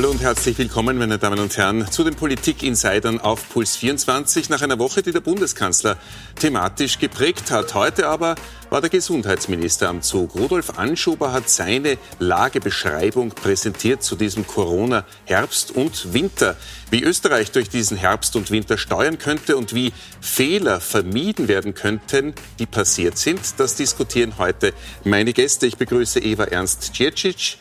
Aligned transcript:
Hallo 0.00 0.12
und 0.12 0.22
herzlich 0.22 0.56
willkommen, 0.56 0.96
meine 0.96 1.18
Damen 1.18 1.38
und 1.40 1.54
Herren, 1.58 1.86
zu 1.92 2.04
den 2.04 2.14
Politik-Insidern 2.14 3.20
auf 3.20 3.50
Puls 3.50 3.76
24 3.76 4.48
nach 4.48 4.62
einer 4.62 4.78
Woche, 4.78 5.02
die 5.02 5.12
der 5.12 5.20
Bundeskanzler 5.20 5.98
thematisch 6.36 6.98
geprägt 6.98 7.50
hat. 7.50 7.74
Heute 7.74 8.08
aber 8.08 8.34
war 8.70 8.80
der 8.80 8.88
Gesundheitsminister 8.88 9.90
am 9.90 10.00
Zug. 10.00 10.34
Rudolf 10.36 10.78
Anschober 10.78 11.32
hat 11.32 11.50
seine 11.50 11.98
Lagebeschreibung 12.18 13.32
präsentiert 13.32 14.02
zu 14.02 14.16
diesem 14.16 14.46
Corona-Herbst 14.46 15.72
und 15.72 16.14
Winter. 16.14 16.56
Wie 16.90 17.02
Österreich 17.02 17.50
durch 17.50 17.68
diesen 17.68 17.98
Herbst 17.98 18.36
und 18.36 18.50
Winter 18.50 18.78
steuern 18.78 19.18
könnte 19.18 19.58
und 19.58 19.74
wie 19.74 19.92
Fehler 20.22 20.80
vermieden 20.80 21.46
werden 21.46 21.74
könnten, 21.74 22.32
die 22.58 22.64
passiert 22.64 23.18
sind, 23.18 23.40
das 23.58 23.74
diskutieren 23.74 24.38
heute 24.38 24.72
meine 25.04 25.34
Gäste. 25.34 25.66
Ich 25.66 25.76
begrüße 25.76 26.20
Eva 26.20 26.44
Ernst 26.44 26.94
Ciercic. 26.94 27.58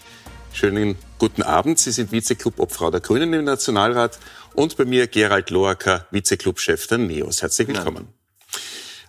Schönen 0.52 0.98
guten 1.20 1.44
Abend. 1.44 1.80
Sie 1.80 1.92
sind 1.92 2.12
Vize-Club-Obfrau 2.12 2.92
der 2.92 3.00
Grünen 3.00 3.34
im 3.34 3.46
Nationalrat 3.46 4.20
und 4.54 4.76
bei 4.78 4.86
mir 4.86 5.08
Gerald 5.08 5.50
Loacker, 5.52 6.08
Vize-Club-Chef 6.12 6.88
der 6.88 6.98
NEOS. 6.98 7.42
Herzlich 7.42 7.68
willkommen. 7.68 8.10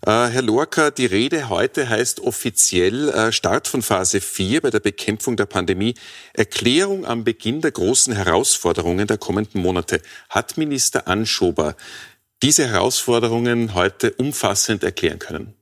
Ja. 0.06 0.26
Äh, 0.26 0.30
Herr 0.30 0.42
Loacker, 0.42 0.90
die 0.90 1.06
Rede 1.06 1.48
heute 1.48 1.88
heißt 1.88 2.20
offiziell 2.20 3.08
äh, 3.10 3.32
Start 3.32 3.68
von 3.68 3.82
Phase 3.82 4.20
4 4.20 4.60
bei 4.60 4.70
der 4.70 4.80
Bekämpfung 4.80 5.36
der 5.36 5.46
Pandemie. 5.46 5.94
Erklärung 6.32 7.04
am 7.04 7.24
Beginn 7.24 7.60
der 7.60 7.72
großen 7.72 8.14
Herausforderungen 8.14 9.06
der 9.06 9.18
kommenden 9.18 9.60
Monate. 9.60 10.00
Hat 10.28 10.56
Minister 10.56 11.08
Anschober 11.08 11.74
diese 12.42 12.66
Herausforderungen 12.66 13.74
heute 13.74 14.12
umfassend 14.12 14.84
erklären 14.84 15.18
können? 15.18 15.54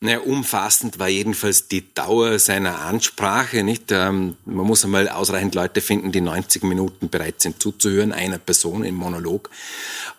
Naja, 0.00 0.20
umfassend 0.20 1.00
war 1.00 1.08
jedenfalls 1.08 1.66
die 1.66 1.92
Dauer 1.92 2.38
seiner 2.38 2.82
Ansprache. 2.82 3.64
Nicht? 3.64 3.90
Ähm, 3.90 4.36
man 4.44 4.66
muss 4.66 4.84
einmal 4.84 5.08
ausreichend 5.08 5.56
Leute 5.56 5.80
finden, 5.80 6.12
die 6.12 6.20
90 6.20 6.62
Minuten 6.62 7.08
bereit 7.08 7.40
sind 7.40 7.60
zuzuhören, 7.60 8.12
einer 8.12 8.38
Person 8.38 8.84
im 8.84 8.94
Monolog. 8.94 9.50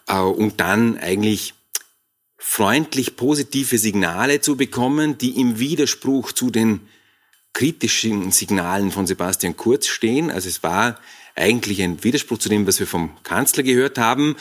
Äh, 0.08 0.20
und 0.20 0.60
dann 0.60 0.98
eigentlich 0.98 1.54
freundlich 2.38 3.16
positive 3.16 3.78
Signale 3.78 4.42
zu 4.42 4.58
bekommen, 4.58 5.18
die 5.18 5.40
im 5.40 5.60
Widerspruch 5.60 6.34
zu 6.34 6.50
den 6.50 6.82
kritischen 7.54 8.32
Signalen 8.32 8.92
von 8.92 9.08
Sebastian 9.08 9.56
Kurz 9.56 9.88
stehen. 9.88 10.30
Also 10.30 10.50
es 10.50 10.62
war 10.62 11.00
eigentlich 11.36 11.82
ein 11.82 12.04
Widerspruch 12.04 12.38
zu 12.38 12.50
dem, 12.50 12.68
was 12.68 12.80
wir 12.80 12.88
vom 12.88 13.12
Kanzler 13.24 13.64
gehört 13.64 13.98
haben, 13.98 14.36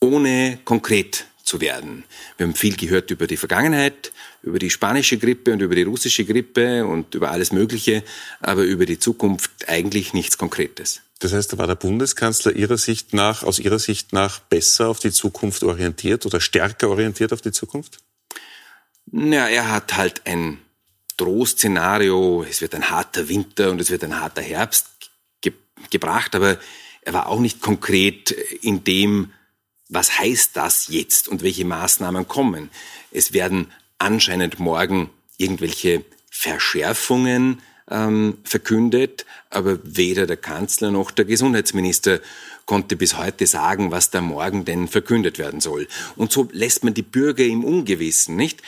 ohne 0.00 0.58
konkret 0.64 1.26
zu 1.42 1.60
werden. 1.60 2.04
Wir 2.36 2.46
haben 2.46 2.54
viel 2.54 2.76
gehört 2.76 3.10
über 3.10 3.26
die 3.26 3.36
Vergangenheit, 3.36 4.12
über 4.42 4.58
die 4.58 4.70
spanische 4.70 5.18
Grippe 5.18 5.52
und 5.52 5.60
über 5.60 5.74
die 5.74 5.82
russische 5.82 6.24
Grippe 6.24 6.86
und 6.86 7.14
über 7.14 7.30
alles 7.30 7.52
Mögliche, 7.52 8.02
aber 8.40 8.62
über 8.62 8.86
die 8.86 8.98
Zukunft 8.98 9.68
eigentlich 9.68 10.14
nichts 10.14 10.38
Konkretes. 10.38 11.02
Das 11.18 11.34
heißt, 11.34 11.52
da 11.52 11.58
war 11.58 11.66
der 11.66 11.74
Bundeskanzler 11.74 12.56
Ihrer 12.56 12.78
Sicht 12.78 13.12
nach, 13.12 13.42
aus 13.42 13.58
Ihrer 13.58 13.78
Sicht 13.78 14.12
nach 14.14 14.40
besser 14.40 14.88
auf 14.88 15.00
die 15.00 15.12
Zukunft 15.12 15.62
orientiert 15.62 16.24
oder 16.24 16.40
stärker 16.40 16.88
orientiert 16.88 17.32
auf 17.32 17.42
die 17.42 17.52
Zukunft? 17.52 17.98
Ja, 19.12 19.46
er 19.48 19.70
hat 19.70 19.96
halt 19.96 20.22
ein 20.26 20.58
Drohszenario, 21.18 22.44
es 22.48 22.62
wird 22.62 22.74
ein 22.74 22.88
harter 22.88 23.28
Winter 23.28 23.70
und 23.70 23.80
es 23.80 23.90
wird 23.90 24.02
ein 24.04 24.18
harter 24.18 24.40
Herbst 24.40 24.86
ge 25.42 25.52
gebracht, 25.90 26.34
aber 26.34 26.58
er 27.02 27.12
war 27.12 27.26
auch 27.26 27.40
nicht 27.40 27.60
konkret 27.60 28.30
in 28.30 28.84
dem, 28.84 29.32
was 29.90 30.18
heißt 30.18 30.56
das 30.56 30.88
jetzt 30.88 31.28
und 31.28 31.42
welche 31.42 31.66
Maßnahmen 31.66 32.28
kommen. 32.28 32.70
Es 33.10 33.34
werden 33.34 33.70
anscheinend 34.00 34.58
morgen 34.58 35.10
irgendwelche 35.36 36.04
Verschärfungen 36.30 37.60
ähm, 37.90 38.38
verkündet, 38.44 39.26
aber 39.50 39.78
weder 39.82 40.26
der 40.26 40.36
Kanzler 40.36 40.90
noch 40.90 41.10
der 41.10 41.24
Gesundheitsminister 41.24 42.20
konnte 42.66 42.96
bis 42.96 43.18
heute 43.18 43.46
sagen, 43.46 43.90
was 43.90 44.10
da 44.10 44.20
morgen 44.20 44.64
denn 44.64 44.86
verkündet 44.86 45.38
werden 45.38 45.60
soll. 45.60 45.88
Und 46.16 46.30
so 46.30 46.48
lässt 46.52 46.84
man 46.84 46.94
die 46.94 47.02
Bürger 47.02 47.44
im 47.44 47.64
Ungewissen, 47.64 48.36
nicht? 48.36 48.62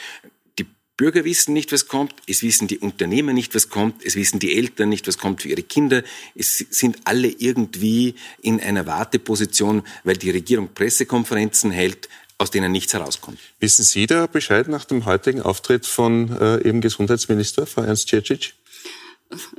Die 0.59 0.65
Bürger 0.97 1.23
wissen 1.23 1.53
nicht, 1.53 1.71
was 1.71 1.87
kommt, 1.87 2.13
es 2.27 2.43
wissen 2.43 2.67
die 2.67 2.79
Unternehmer 2.79 3.31
nicht, 3.31 3.55
was 3.55 3.69
kommt, 3.69 4.03
es 4.05 4.15
wissen 4.15 4.39
die 4.39 4.57
Eltern 4.57 4.89
nicht, 4.89 5.07
was 5.07 5.17
kommt 5.17 5.41
für 5.41 5.47
ihre 5.47 5.63
Kinder. 5.63 6.03
Es 6.35 6.57
sind 6.57 6.97
alle 7.05 7.29
irgendwie 7.29 8.15
in 8.41 8.59
einer 8.59 8.85
Warteposition, 8.85 9.83
weil 10.03 10.17
die 10.17 10.31
Regierung 10.31 10.73
Pressekonferenzen 10.73 11.71
hält, 11.71 12.09
aus 12.37 12.51
denen 12.51 12.71
nichts 12.71 12.93
herauskommt. 12.93 13.39
Wissen 13.59 13.83
Sie 13.83 14.07
da 14.07 14.27
Bescheid 14.27 14.67
nach 14.67 14.85
dem 14.85 15.05
heutigen 15.05 15.41
Auftritt 15.41 15.85
von 15.85 16.35
äh, 16.39 16.67
eben 16.67 16.81
Gesundheitsminister, 16.81 17.65
Frau 17.65 17.83
Ernst 17.83 18.09
Cecic? 18.09 18.53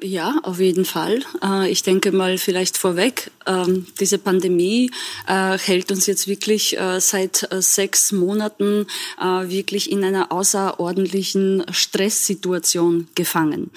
Ja, 0.02 0.38
auf 0.42 0.60
jeden 0.60 0.84
Fall. 0.84 1.20
Äh, 1.42 1.70
ich 1.70 1.82
denke 1.82 2.12
mal 2.12 2.38
vielleicht 2.38 2.76
vorweg, 2.76 3.30
ähm, 3.46 3.86
diese 4.00 4.18
Pandemie 4.18 4.90
äh, 5.26 5.58
hält 5.58 5.90
uns 5.90 6.06
jetzt 6.06 6.28
wirklich 6.28 6.78
äh, 6.78 7.00
seit 7.00 7.48
sechs 7.58 8.12
Monaten 8.12 8.86
wirklich 9.18 9.90
in 9.90 10.04
einer 10.04 10.32
außerordentlichen 10.32 11.64
Stresssituation 11.70 13.08
gefangen. 13.14 13.70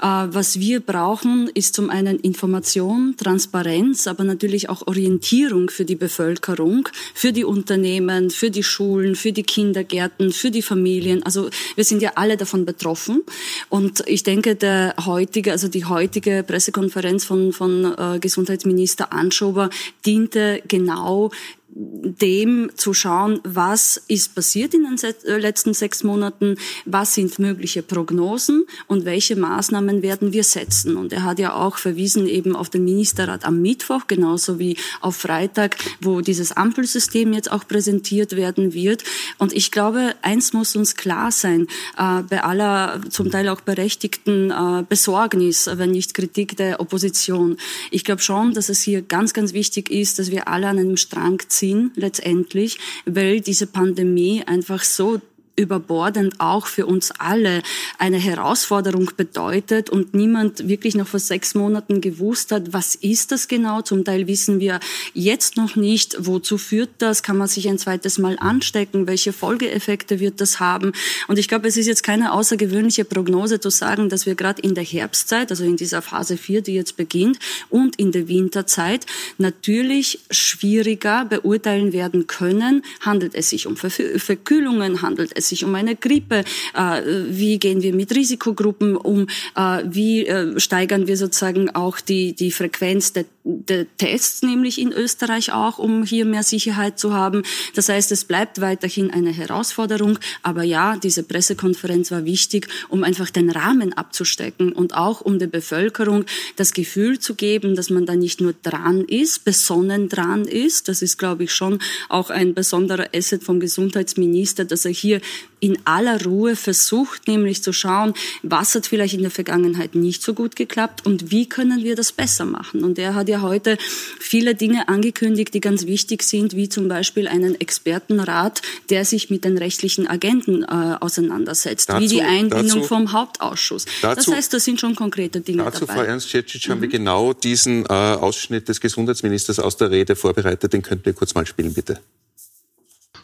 Was 0.00 0.58
wir 0.58 0.80
brauchen, 0.80 1.48
ist 1.54 1.74
zum 1.74 1.90
einen 1.90 2.18
Information, 2.18 3.14
Transparenz, 3.16 4.06
aber 4.06 4.24
natürlich 4.24 4.68
auch 4.68 4.86
Orientierung 4.86 5.70
für 5.70 5.84
die 5.84 5.96
Bevölkerung, 5.96 6.88
für 7.14 7.32
die 7.32 7.44
Unternehmen, 7.44 8.30
für 8.30 8.50
die 8.50 8.62
Schulen, 8.62 9.16
für 9.16 9.32
die 9.32 9.44
Kindergärten, 9.44 10.32
für 10.32 10.50
die 10.50 10.62
Familien. 10.62 11.22
Also 11.22 11.48
wir 11.74 11.84
sind 11.84 12.02
ja 12.02 12.12
alle 12.16 12.36
davon 12.36 12.64
betroffen. 12.64 13.22
Und 13.68 14.02
ich 14.06 14.22
denke, 14.22 14.56
der 14.56 14.94
heutige 15.04 15.41
heutige, 15.42 15.52
also 15.52 15.68
die 15.68 15.84
heutige 15.84 16.44
Pressekonferenz 16.46 17.24
von, 17.24 17.52
von 17.52 17.94
äh, 17.98 18.18
Gesundheitsminister 18.20 19.12
Anschober 19.12 19.70
diente 20.06 20.62
genau 20.68 21.30
dem 21.74 22.70
zu 22.76 22.92
schauen, 22.92 23.40
was 23.44 24.02
ist 24.08 24.34
passiert 24.34 24.74
in 24.74 24.84
den 24.84 24.98
äh, 25.02 25.38
letzten 25.38 25.72
sechs 25.72 26.04
Monaten, 26.04 26.56
was 26.84 27.14
sind 27.14 27.38
mögliche 27.38 27.82
Prognosen 27.82 28.66
und 28.88 29.06
welche 29.06 29.36
Maßnahmen 29.36 30.02
werden 30.02 30.32
wir 30.34 30.44
setzen. 30.44 30.96
Und 30.96 31.14
er 31.14 31.24
hat 31.24 31.38
ja 31.38 31.54
auch 31.54 31.78
verwiesen 31.78 32.26
eben 32.26 32.54
auf 32.54 32.68
den 32.68 32.84
Ministerrat 32.84 33.46
am 33.46 33.62
Mittwoch, 33.62 34.06
genauso 34.06 34.58
wie 34.58 34.76
auf 35.00 35.16
Freitag, 35.16 35.76
wo 36.00 36.20
dieses 36.20 36.52
Ampelsystem 36.52 37.32
jetzt 37.32 37.50
auch 37.50 37.66
präsentiert 37.66 38.36
werden 38.36 38.74
wird. 38.74 39.04
Und 39.38 39.54
ich 39.54 39.70
glaube, 39.70 40.14
eins 40.20 40.52
muss 40.52 40.76
uns 40.76 40.94
klar 40.94 41.32
sein, 41.32 41.68
äh, 41.96 42.22
bei 42.22 42.42
aller 42.44 43.00
zum 43.08 43.30
Teil 43.30 43.48
auch 43.48 43.62
berechtigten 43.62 44.50
äh, 44.50 44.84
Besorgnis, 44.86 45.70
wenn 45.72 45.92
nicht 45.92 46.12
Kritik 46.12 46.56
der 46.58 46.80
Opposition. 46.80 47.56
Ich 47.90 48.04
glaube 48.04 48.20
schon, 48.20 48.52
dass 48.52 48.68
es 48.68 48.82
hier 48.82 49.00
ganz, 49.00 49.32
ganz 49.32 49.54
wichtig 49.54 49.90
ist, 49.90 50.18
dass 50.18 50.30
wir 50.30 50.48
alle 50.48 50.68
an 50.68 50.78
einem 50.78 50.98
Strang 50.98 51.40
ziehen 51.48 51.61
ziehen 51.62 51.92
letztendlich, 51.94 52.78
weil 53.06 53.40
diese 53.40 53.68
Pandemie 53.68 54.42
einfach 54.44 54.82
so 54.82 55.20
überbordend 55.54 56.40
auch 56.40 56.66
für 56.66 56.86
uns 56.86 57.10
alle 57.18 57.62
eine 57.98 58.16
Herausforderung 58.16 59.10
bedeutet 59.16 59.90
und 59.90 60.14
niemand 60.14 60.66
wirklich 60.66 60.94
noch 60.94 61.06
vor 61.06 61.20
sechs 61.20 61.54
Monaten 61.54 62.00
gewusst 62.00 62.52
hat, 62.52 62.72
was 62.72 62.94
ist 62.94 63.32
das 63.32 63.48
genau. 63.48 63.82
Zum 63.82 64.04
Teil 64.04 64.26
wissen 64.26 64.60
wir 64.60 64.80
jetzt 65.12 65.56
noch 65.56 65.76
nicht, 65.76 66.16
wozu 66.18 66.56
führt 66.56 66.90
das, 66.98 67.22
kann 67.22 67.36
man 67.36 67.48
sich 67.48 67.68
ein 67.68 67.78
zweites 67.78 68.18
Mal 68.18 68.38
anstecken, 68.38 69.06
welche 69.06 69.32
Folgeeffekte 69.32 70.20
wird 70.20 70.40
das 70.40 70.58
haben. 70.58 70.92
Und 71.28 71.38
ich 71.38 71.48
glaube, 71.48 71.68
es 71.68 71.76
ist 71.76 71.86
jetzt 71.86 72.02
keine 72.02 72.32
außergewöhnliche 72.32 73.04
Prognose 73.04 73.60
zu 73.60 73.68
sagen, 73.68 74.08
dass 74.08 74.24
wir 74.24 74.34
gerade 74.34 74.62
in 74.62 74.74
der 74.74 74.84
Herbstzeit, 74.84 75.50
also 75.50 75.64
in 75.64 75.76
dieser 75.76 76.00
Phase 76.00 76.38
4, 76.38 76.62
die 76.62 76.74
jetzt 76.74 76.96
beginnt, 76.96 77.38
und 77.68 77.96
in 77.96 78.10
der 78.10 78.26
Winterzeit 78.26 79.04
natürlich 79.36 80.20
schwieriger 80.30 81.26
beurteilen 81.26 81.92
werden 81.92 82.26
können. 82.26 82.82
Handelt 83.00 83.34
es 83.34 83.50
sich 83.50 83.66
um 83.66 83.76
Verkühlungen, 83.76 85.02
handelt 85.02 85.32
es 85.34 85.41
es 85.42 85.48
sich 85.48 85.64
um 85.64 85.74
eine 85.74 85.96
Grippe? 85.96 86.44
Äh, 86.74 87.02
wie 87.28 87.58
gehen 87.58 87.82
wir 87.82 87.94
mit 87.94 88.14
Risikogruppen 88.14 88.96
um? 88.96 89.26
Äh, 89.56 89.82
wie 89.84 90.26
äh, 90.26 90.58
steigern 90.58 91.06
wir 91.06 91.16
sozusagen 91.16 91.70
auch 91.70 92.00
die, 92.00 92.34
die 92.34 92.50
Frequenz 92.50 93.12
der, 93.12 93.26
der 93.44 93.86
Tests, 93.96 94.42
nämlich 94.42 94.80
in 94.80 94.92
Österreich 94.92 95.52
auch, 95.52 95.78
um 95.78 96.04
hier 96.04 96.24
mehr 96.24 96.42
Sicherheit 96.42 96.98
zu 96.98 97.12
haben? 97.12 97.42
Das 97.74 97.88
heißt, 97.88 98.12
es 98.12 98.24
bleibt 98.24 98.60
weiterhin 98.60 99.10
eine 99.10 99.32
Herausforderung. 99.32 100.18
Aber 100.42 100.62
ja, 100.62 100.96
diese 100.96 101.22
Pressekonferenz 101.22 102.10
war 102.10 102.24
wichtig, 102.24 102.68
um 102.88 103.04
einfach 103.04 103.30
den 103.30 103.50
Rahmen 103.50 103.92
abzustecken 103.92 104.72
und 104.72 104.94
auch 104.94 105.20
um 105.20 105.38
der 105.38 105.48
Bevölkerung 105.48 106.24
das 106.56 106.72
Gefühl 106.72 107.18
zu 107.18 107.34
geben, 107.34 107.74
dass 107.74 107.90
man 107.90 108.06
da 108.06 108.14
nicht 108.14 108.40
nur 108.40 108.54
dran 108.62 109.02
ist, 109.02 109.44
besonnen 109.44 110.08
dran 110.08 110.44
ist. 110.44 110.88
Das 110.88 111.02
ist, 111.02 111.18
glaube 111.18 111.44
ich, 111.44 111.52
schon 111.52 111.80
auch 112.08 112.30
ein 112.30 112.54
besonderer 112.54 113.08
Asset 113.14 113.42
vom 113.42 113.60
Gesundheitsminister, 113.60 114.64
dass 114.64 114.84
er 114.84 114.92
hier 114.92 115.20
in 115.62 115.78
aller 115.84 116.24
Ruhe 116.24 116.56
versucht, 116.56 117.28
nämlich 117.28 117.62
zu 117.62 117.72
schauen, 117.72 118.14
was 118.42 118.74
hat 118.74 118.86
vielleicht 118.88 119.14
in 119.14 119.22
der 119.22 119.30
Vergangenheit 119.30 119.94
nicht 119.94 120.20
so 120.20 120.34
gut 120.34 120.56
geklappt 120.56 121.06
und 121.06 121.30
wie 121.30 121.48
können 121.48 121.84
wir 121.84 121.94
das 121.94 122.10
besser 122.10 122.44
machen. 122.44 122.82
Und 122.82 122.98
er 122.98 123.14
hat 123.14 123.28
ja 123.32 123.42
heute 123.42 123.76
viele 124.20 124.54
Dinge 124.54 124.88
angekündigt, 124.88 125.52
die 125.54 125.60
ganz 125.60 125.86
wichtig 125.86 126.22
sind, 126.22 126.54
wie 126.54 126.68
zum 126.68 126.88
Beispiel 126.88 127.26
einen 127.26 127.60
Expertenrat, 127.60 128.62
der 128.90 129.04
sich 129.04 129.30
mit 129.30 129.44
den 129.44 129.58
rechtlichen 129.58 130.06
Agenten 130.06 130.62
äh, 130.62 130.96
auseinandersetzt, 131.00 131.90
dazu, 131.90 132.00
wie 132.00 132.08
die 132.08 132.22
Einbindung 132.22 132.80
dazu, 132.80 132.82
vom 132.82 133.12
Hauptausschuss. 133.12 133.86
Dazu, 134.00 134.30
das 134.30 134.36
heißt, 134.36 134.54
das 134.54 134.64
sind 134.64 134.80
schon 134.80 134.94
konkrete 134.94 135.40
Dinge 135.40 135.64
dazu, 135.64 135.86
dabei. 135.86 135.94
Frau 135.94 136.02
Ernst-Cecic, 136.02 136.68
haben 136.68 136.80
wir 136.80 136.88
mhm. 136.88 136.92
genau 136.92 137.32
diesen 137.32 137.84
äh, 137.86 137.88
Ausschnitt 137.88 138.68
des 138.68 138.80
Gesundheitsministers 138.80 139.58
aus 139.58 139.76
der 139.76 139.90
Rede 139.90 140.14
vorbereitet. 140.14 140.72
Den 140.72 140.82
könnten 140.82 141.06
wir 141.06 141.12
kurz 141.12 141.34
mal 141.34 141.46
spielen, 141.46 141.74
bitte. 141.74 142.00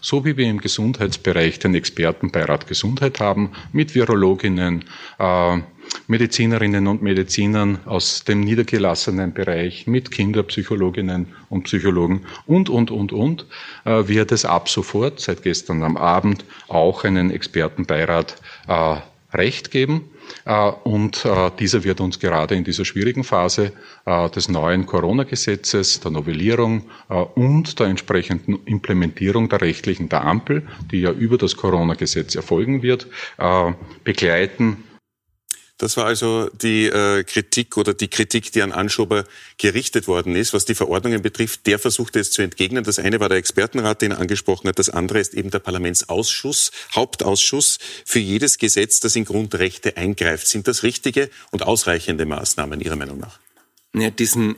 So 0.00 0.24
wie 0.24 0.36
wir 0.36 0.46
im 0.46 0.58
Gesundheitsbereich 0.58 1.58
den 1.58 1.74
Expertenbeirat 1.74 2.66
Gesundheit 2.68 3.20
haben, 3.20 3.52
mit 3.72 3.94
Virologinnen, 3.94 4.84
äh, 5.18 5.58
Medizinerinnen 6.08 6.86
und 6.86 7.02
Medizinern 7.02 7.80
aus 7.84 8.24
dem 8.24 8.40
niedergelassenen 8.40 9.34
Bereich, 9.34 9.86
mit 9.86 10.10
Kinderpsychologinnen 10.10 11.26
und 11.50 11.64
Psychologen 11.64 12.24
und, 12.46 12.70
und, 12.70 12.90
und, 12.90 13.12
und, 13.12 13.46
äh, 13.84 14.08
wird 14.08 14.32
es 14.32 14.44
ab 14.44 14.68
sofort, 14.68 15.20
seit 15.20 15.42
gestern 15.42 15.82
am 15.82 15.96
Abend, 15.96 16.44
auch 16.68 17.04
einen 17.04 17.30
Expertenbeirat 17.30 18.36
äh, 18.68 18.96
Recht 19.34 19.70
geben. 19.70 20.04
Äh, 20.46 20.70
und 20.84 21.26
dieser 21.58 21.84
wird 21.84 22.00
uns 22.00 22.18
gerade 22.18 22.54
in 22.54 22.64
dieser 22.64 22.86
schwierigen 22.86 23.24
Phase 23.24 23.72
des 24.06 24.48
neuen 24.48 24.86
Corona-Gesetzes, 24.86 26.00
der 26.00 26.10
Novellierung 26.10 26.84
und 27.34 27.78
der 27.78 27.88
entsprechenden 27.88 28.58
Implementierung 28.64 29.50
der 29.50 29.60
rechtlichen 29.60 30.08
der 30.08 30.24
Ampel, 30.24 30.66
die 30.90 31.02
ja 31.02 31.10
über 31.10 31.36
das 31.36 31.56
Corona-Gesetz 31.56 32.34
erfolgen 32.34 32.82
wird, 32.82 33.06
begleiten 34.04 34.84
das 35.78 35.96
war 35.96 36.06
also 36.06 36.50
die 36.50 36.86
äh, 36.86 37.22
Kritik 37.22 37.76
oder 37.76 37.94
die 37.94 38.08
Kritik, 38.08 38.50
die 38.50 38.62
an 38.62 38.72
Anschober 38.72 39.24
gerichtet 39.58 40.08
worden 40.08 40.34
ist, 40.34 40.52
was 40.52 40.64
die 40.64 40.74
Verordnungen 40.74 41.22
betrifft. 41.22 41.66
Der 41.66 41.78
versuchte 41.78 42.18
es 42.18 42.32
zu 42.32 42.42
entgegnen. 42.42 42.82
Das 42.82 42.98
eine 42.98 43.20
war 43.20 43.28
der 43.28 43.38
Expertenrat, 43.38 44.02
den 44.02 44.10
er 44.10 44.18
angesprochen 44.18 44.68
hat. 44.68 44.78
Das 44.78 44.90
andere 44.90 45.20
ist 45.20 45.34
eben 45.34 45.50
der 45.50 45.60
Parlamentsausschuss, 45.60 46.72
Hauptausschuss 46.94 47.78
für 48.04 48.18
jedes 48.18 48.58
Gesetz, 48.58 48.98
das 48.98 49.14
in 49.14 49.24
Grundrechte 49.24 49.96
eingreift. 49.96 50.48
Sind 50.48 50.66
das 50.66 50.82
richtige 50.82 51.30
und 51.52 51.62
ausreichende 51.62 52.26
Maßnahmen 52.26 52.80
Ihrer 52.80 52.96
Meinung 52.96 53.20
nach? 53.20 53.38
Ja, 53.94 54.10
diesen 54.10 54.56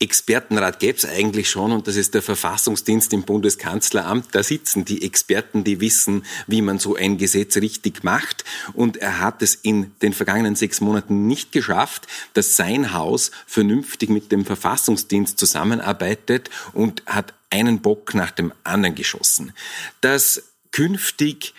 Expertenrat 0.00 0.78
gäbe 0.78 0.96
es 0.96 1.04
eigentlich 1.04 1.50
schon 1.50 1.72
und 1.72 1.88
das 1.88 1.96
ist 1.96 2.14
der 2.14 2.22
Verfassungsdienst 2.22 3.12
im 3.12 3.24
Bundeskanzleramt. 3.24 4.28
Da 4.30 4.44
sitzen 4.44 4.84
die 4.84 5.02
Experten, 5.02 5.64
die 5.64 5.80
wissen, 5.80 6.24
wie 6.46 6.62
man 6.62 6.78
so 6.78 6.94
ein 6.94 7.18
Gesetz 7.18 7.56
richtig 7.56 8.04
macht. 8.04 8.44
Und 8.74 8.98
er 8.98 9.20
hat 9.20 9.42
es 9.42 9.56
in 9.56 9.92
den 10.00 10.12
vergangenen 10.12 10.54
sechs 10.54 10.80
Monaten 10.80 11.26
nicht 11.26 11.50
geschafft, 11.50 12.06
dass 12.34 12.54
sein 12.54 12.92
Haus 12.92 13.32
vernünftig 13.46 14.08
mit 14.08 14.30
dem 14.30 14.44
Verfassungsdienst 14.44 15.36
zusammenarbeitet 15.36 16.48
und 16.72 17.02
hat 17.06 17.34
einen 17.50 17.80
Bock 17.80 18.14
nach 18.14 18.30
dem 18.30 18.52
anderen 18.62 18.94
geschossen. 18.94 19.52
Dass 20.00 20.44
künftig 20.70 21.54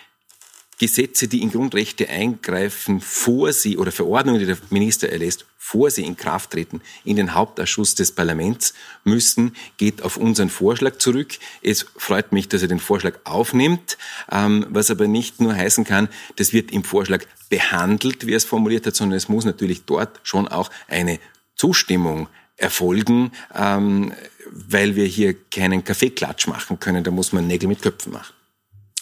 Gesetze, 0.79 1.27
die 1.27 1.41
in 1.41 1.51
Grundrechte 1.51 2.09
eingreifen, 2.09 3.01
vor 3.01 3.51
sie 3.51 3.77
oder 3.77 3.91
Verordnungen, 3.91 4.39
die 4.39 4.45
der 4.45 4.57
Minister 4.69 5.09
erlässt, 5.09 5.45
vor 5.57 5.91
sie 5.91 6.05
in 6.05 6.15
Kraft 6.15 6.51
treten, 6.51 6.81
in 7.03 7.17
den 7.17 7.35
Hauptausschuss 7.35 7.95
des 7.95 8.13
Parlaments 8.13 8.73
müssen, 9.03 9.55
geht 9.77 10.01
auf 10.01 10.15
unseren 10.17 10.49
Vorschlag 10.49 10.97
zurück. 10.97 11.37
Es 11.61 11.85
freut 11.97 12.31
mich, 12.31 12.47
dass 12.47 12.61
er 12.61 12.69
den 12.69 12.79
Vorschlag 12.79 13.19
aufnimmt, 13.25 13.97
ähm, 14.31 14.65
was 14.69 14.89
aber 14.89 15.07
nicht 15.07 15.41
nur 15.41 15.53
heißen 15.53 15.83
kann, 15.83 16.07
das 16.37 16.53
wird 16.53 16.71
im 16.71 16.85
Vorschlag 16.85 17.23
behandelt, 17.49 18.25
wie 18.25 18.31
er 18.31 18.37
es 18.37 18.45
formuliert 18.45 18.87
hat, 18.87 18.95
sondern 18.95 19.17
es 19.17 19.27
muss 19.27 19.43
natürlich 19.45 19.83
dort 19.85 20.21
schon 20.23 20.47
auch 20.47 20.71
eine 20.87 21.19
Zustimmung 21.55 22.29
erfolgen, 22.55 23.31
ähm, 23.53 24.13
weil 24.49 24.95
wir 24.95 25.05
hier 25.05 25.33
keinen 25.33 25.83
Kaffeeklatsch 25.83 26.47
machen 26.47 26.79
können. 26.79 27.03
Da 27.03 27.11
muss 27.11 27.33
man 27.33 27.47
Nägel 27.47 27.67
mit 27.67 27.81
Köpfen 27.81 28.13
machen. 28.13 28.33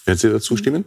Werden 0.06 0.18
Sie 0.18 0.30
dazu 0.30 0.58
stimmen? 0.58 0.86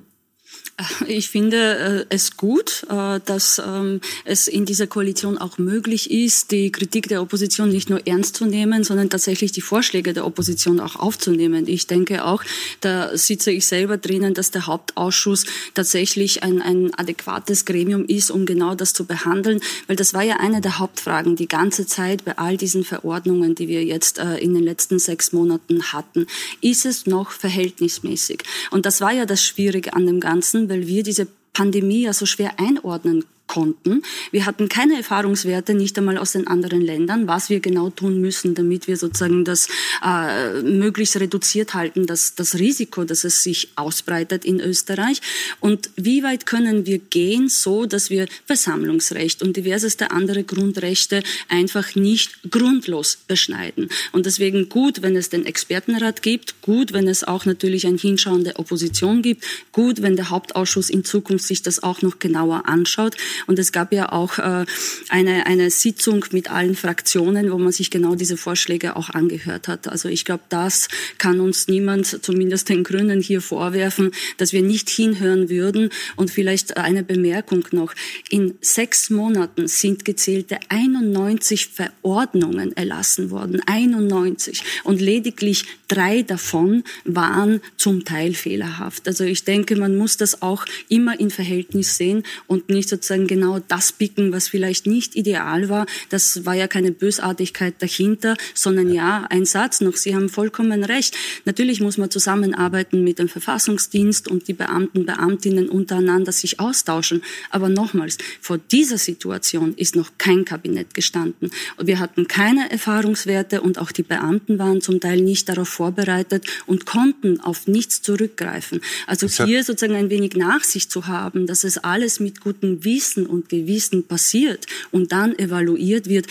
Ich 1.06 1.28
finde 1.28 2.06
äh, 2.10 2.14
es 2.14 2.36
gut, 2.36 2.86
äh, 2.88 3.20
dass 3.24 3.60
ähm, 3.64 4.00
es 4.24 4.48
in 4.48 4.64
dieser 4.64 4.86
Koalition 4.86 5.38
auch 5.38 5.58
möglich 5.58 6.10
ist, 6.10 6.50
die 6.50 6.72
Kritik 6.72 7.08
der 7.08 7.22
Opposition 7.22 7.68
nicht 7.68 7.90
nur 7.90 8.06
ernst 8.06 8.36
zu 8.36 8.46
nehmen, 8.46 8.84
sondern 8.84 9.10
tatsächlich 9.10 9.52
die 9.52 9.60
Vorschläge 9.60 10.12
der 10.12 10.26
Opposition 10.26 10.80
auch 10.80 10.96
aufzunehmen. 10.96 11.66
Ich 11.68 11.86
denke 11.86 12.24
auch, 12.24 12.42
da 12.80 13.16
sitze 13.16 13.50
ich 13.50 13.66
selber 13.66 13.98
drinnen, 13.98 14.34
dass 14.34 14.50
der 14.50 14.66
Hauptausschuss 14.66 15.44
tatsächlich 15.74 16.42
ein, 16.42 16.62
ein 16.62 16.94
adäquates 16.94 17.64
Gremium 17.64 18.04
ist, 18.06 18.30
um 18.30 18.46
genau 18.46 18.74
das 18.74 18.92
zu 18.92 19.04
behandeln, 19.04 19.60
weil 19.86 19.96
das 19.96 20.14
war 20.14 20.22
ja 20.22 20.36
eine 20.36 20.60
der 20.60 20.78
Hauptfragen 20.78 21.36
die 21.36 21.48
ganze 21.48 21.86
Zeit 21.86 22.24
bei 22.24 22.38
all 22.38 22.56
diesen 22.56 22.84
Verordnungen, 22.84 23.54
die 23.54 23.68
wir 23.68 23.84
jetzt 23.84 24.18
äh, 24.18 24.36
in 24.38 24.54
den 24.54 24.64
letzten 24.64 24.98
sechs 24.98 25.32
Monaten 25.32 25.92
hatten. 25.92 26.26
Ist 26.60 26.86
es 26.86 27.06
noch 27.06 27.32
verhältnismäßig? 27.32 28.44
Und 28.70 28.86
das 28.86 29.00
war 29.00 29.12
ja 29.12 29.26
das 29.26 29.44
Schwierige 29.44 29.92
an 29.94 30.06
dem 30.06 30.20
Ganzen, 30.20 30.49
weil 30.68 30.86
wir 30.86 31.02
diese 31.02 31.26
Pandemie 31.52 32.02
ja 32.02 32.12
so 32.12 32.26
schwer 32.26 32.58
einordnen 32.58 33.24
konnten. 33.50 34.04
Wir 34.30 34.46
hatten 34.46 34.68
keine 34.68 34.96
Erfahrungswerte, 34.96 35.74
nicht 35.74 35.98
einmal 35.98 36.18
aus 36.18 36.30
den 36.30 36.46
anderen 36.46 36.82
Ländern, 36.82 37.26
was 37.26 37.50
wir 37.50 37.58
genau 37.58 37.90
tun 37.90 38.20
müssen, 38.20 38.54
damit 38.54 38.86
wir 38.86 38.96
sozusagen 38.96 39.44
das 39.44 39.66
äh, 40.06 40.62
möglichst 40.62 41.16
reduziert 41.18 41.74
halten, 41.74 42.06
das, 42.06 42.36
das 42.36 42.54
Risiko, 42.60 43.02
dass 43.02 43.24
es 43.24 43.42
sich 43.42 43.72
ausbreitet 43.74 44.44
in 44.44 44.60
Österreich. 44.60 45.20
Und 45.58 45.90
wie 45.96 46.22
weit 46.22 46.46
können 46.46 46.86
wir 46.86 47.00
gehen, 47.00 47.48
so 47.48 47.86
dass 47.86 48.08
wir 48.08 48.28
Versammlungsrecht 48.46 49.42
und 49.42 49.56
diverseste 49.56 50.12
andere 50.12 50.44
Grundrechte 50.44 51.24
einfach 51.48 51.96
nicht 51.96 52.52
grundlos 52.52 53.18
beschneiden. 53.26 53.88
Und 54.12 54.26
deswegen 54.26 54.68
gut, 54.68 55.02
wenn 55.02 55.16
es 55.16 55.28
den 55.28 55.44
Expertenrat 55.44 56.22
gibt, 56.22 56.62
gut, 56.62 56.92
wenn 56.92 57.08
es 57.08 57.24
auch 57.24 57.46
natürlich 57.46 57.88
ein 57.88 57.98
Hinschauen 57.98 58.44
der 58.44 58.60
Opposition 58.60 59.22
gibt, 59.22 59.44
gut, 59.72 60.02
wenn 60.02 60.14
der 60.14 60.30
Hauptausschuss 60.30 60.88
in 60.88 61.04
Zukunft 61.04 61.46
sich 61.46 61.62
das 61.62 61.82
auch 61.82 62.00
noch 62.02 62.20
genauer 62.20 62.68
anschaut. 62.68 63.16
Und 63.46 63.58
es 63.58 63.72
gab 63.72 63.92
ja 63.92 64.12
auch 64.12 64.38
äh, 64.38 64.64
eine, 65.08 65.46
eine 65.46 65.70
Sitzung 65.70 66.24
mit 66.32 66.50
allen 66.50 66.76
Fraktionen, 66.76 67.50
wo 67.50 67.58
man 67.58 67.72
sich 67.72 67.90
genau 67.90 68.14
diese 68.14 68.36
Vorschläge 68.36 68.96
auch 68.96 69.10
angehört 69.10 69.68
hat. 69.68 69.88
Also 69.88 70.08
ich 70.08 70.24
glaube, 70.24 70.44
das 70.48 70.88
kann 71.18 71.40
uns 71.40 71.68
niemand, 71.68 72.22
zumindest 72.24 72.68
den 72.68 72.84
Grünen 72.84 73.20
hier 73.20 73.40
vorwerfen, 73.40 74.12
dass 74.36 74.52
wir 74.52 74.62
nicht 74.62 74.88
hinhören 74.88 75.48
würden. 75.48 75.90
Und 76.16 76.30
vielleicht 76.30 76.76
eine 76.76 77.02
Bemerkung 77.02 77.64
noch. 77.72 77.94
In 78.28 78.54
sechs 78.60 79.10
Monaten 79.10 79.68
sind 79.68 80.04
gezählte 80.04 80.58
91 80.68 81.68
Verordnungen 81.68 82.76
erlassen 82.76 83.30
worden. 83.30 83.60
91. 83.66 84.62
Und 84.84 85.00
lediglich 85.00 85.64
drei 85.88 86.22
davon 86.22 86.84
waren 87.04 87.60
zum 87.76 88.04
Teil 88.04 88.34
fehlerhaft. 88.34 89.08
Also 89.08 89.24
ich 89.24 89.44
denke, 89.44 89.76
man 89.76 89.96
muss 89.96 90.16
das 90.16 90.42
auch 90.42 90.64
immer 90.88 91.18
in 91.18 91.30
Verhältnis 91.30 91.96
sehen 91.96 92.22
und 92.46 92.68
nicht 92.68 92.88
sozusagen 92.88 93.26
genau 93.30 93.60
das 93.68 93.92
picken, 93.92 94.32
was 94.32 94.48
vielleicht 94.48 94.88
nicht 94.88 95.14
ideal 95.14 95.68
war. 95.68 95.86
Das 96.08 96.44
war 96.44 96.54
ja 96.54 96.66
keine 96.66 96.90
Bösartigkeit 96.90 97.74
dahinter, 97.78 98.36
sondern 98.54 98.92
ja, 98.92 99.24
ein 99.30 99.44
Satz 99.44 99.80
noch. 99.80 99.96
Sie 99.96 100.16
haben 100.16 100.28
vollkommen 100.28 100.82
recht. 100.82 101.16
Natürlich 101.44 101.80
muss 101.80 101.96
man 101.96 102.10
zusammenarbeiten 102.10 103.04
mit 103.04 103.20
dem 103.20 103.28
Verfassungsdienst 103.28 104.26
und 104.26 104.48
die 104.48 104.52
Beamten, 104.52 105.06
Beamtinnen 105.06 105.68
untereinander 105.68 106.32
sich 106.32 106.58
austauschen. 106.58 107.22
Aber 107.50 107.68
nochmals, 107.68 108.18
vor 108.40 108.58
dieser 108.58 108.98
Situation 108.98 109.74
ist 109.74 109.94
noch 109.94 110.10
kein 110.18 110.44
Kabinett 110.44 110.92
gestanden. 110.92 111.52
Wir 111.80 112.00
hatten 112.00 112.26
keine 112.26 112.68
Erfahrungswerte 112.72 113.60
und 113.60 113.78
auch 113.78 113.92
die 113.92 114.02
Beamten 114.02 114.58
waren 114.58 114.80
zum 114.80 114.98
Teil 114.98 115.20
nicht 115.20 115.48
darauf 115.48 115.68
vorbereitet 115.68 116.44
und 116.66 116.84
konnten 116.84 117.38
auf 117.38 117.68
nichts 117.68 118.02
zurückgreifen. 118.02 118.80
Also 119.06 119.28
hier 119.28 119.62
sozusagen 119.62 119.94
ein 119.94 120.10
wenig 120.10 120.34
Nachsicht 120.34 120.90
zu 120.90 121.06
haben, 121.06 121.46
dass 121.46 121.62
es 121.62 121.78
alles 121.78 122.18
mit 122.18 122.40
gutem 122.40 122.84
Wissen 122.84 123.19
Wissen 123.20 123.26
und 123.26 123.48
Gewissen 123.48 124.06
passiert 124.06 124.66
und 124.90 125.12
dann 125.12 125.38
evaluiert 125.38 126.08
wird, 126.08 126.26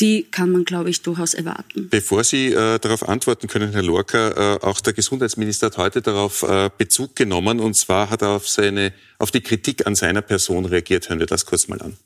die 0.00 0.24
kann 0.24 0.50
man, 0.50 0.64
glaube 0.64 0.90
ich, 0.90 1.02
durchaus 1.02 1.34
erwarten. 1.34 1.88
Bevor 1.90 2.24
Sie 2.24 2.48
äh, 2.48 2.78
darauf 2.78 3.08
antworten 3.08 3.46
können, 3.48 3.72
Herr 3.72 3.82
Lorca, 3.82 4.56
äh, 4.56 4.64
auch 4.64 4.80
der 4.80 4.92
Gesundheitsminister 4.92 5.66
hat 5.66 5.76
heute 5.76 6.02
darauf 6.02 6.42
äh, 6.42 6.70
Bezug 6.76 7.16
genommen 7.16 7.60
und 7.60 7.74
zwar 7.74 8.10
hat 8.10 8.22
er 8.22 8.30
auf, 8.30 8.48
seine, 8.48 8.92
auf 9.18 9.30
die 9.30 9.40
Kritik 9.40 9.86
an 9.86 9.94
seiner 9.94 10.22
Person 10.22 10.64
reagiert. 10.64 11.08
Hören 11.08 11.20
wir 11.20 11.26
das 11.26 11.46
kurz 11.46 11.68
mal 11.68 11.80
an. 11.80 11.96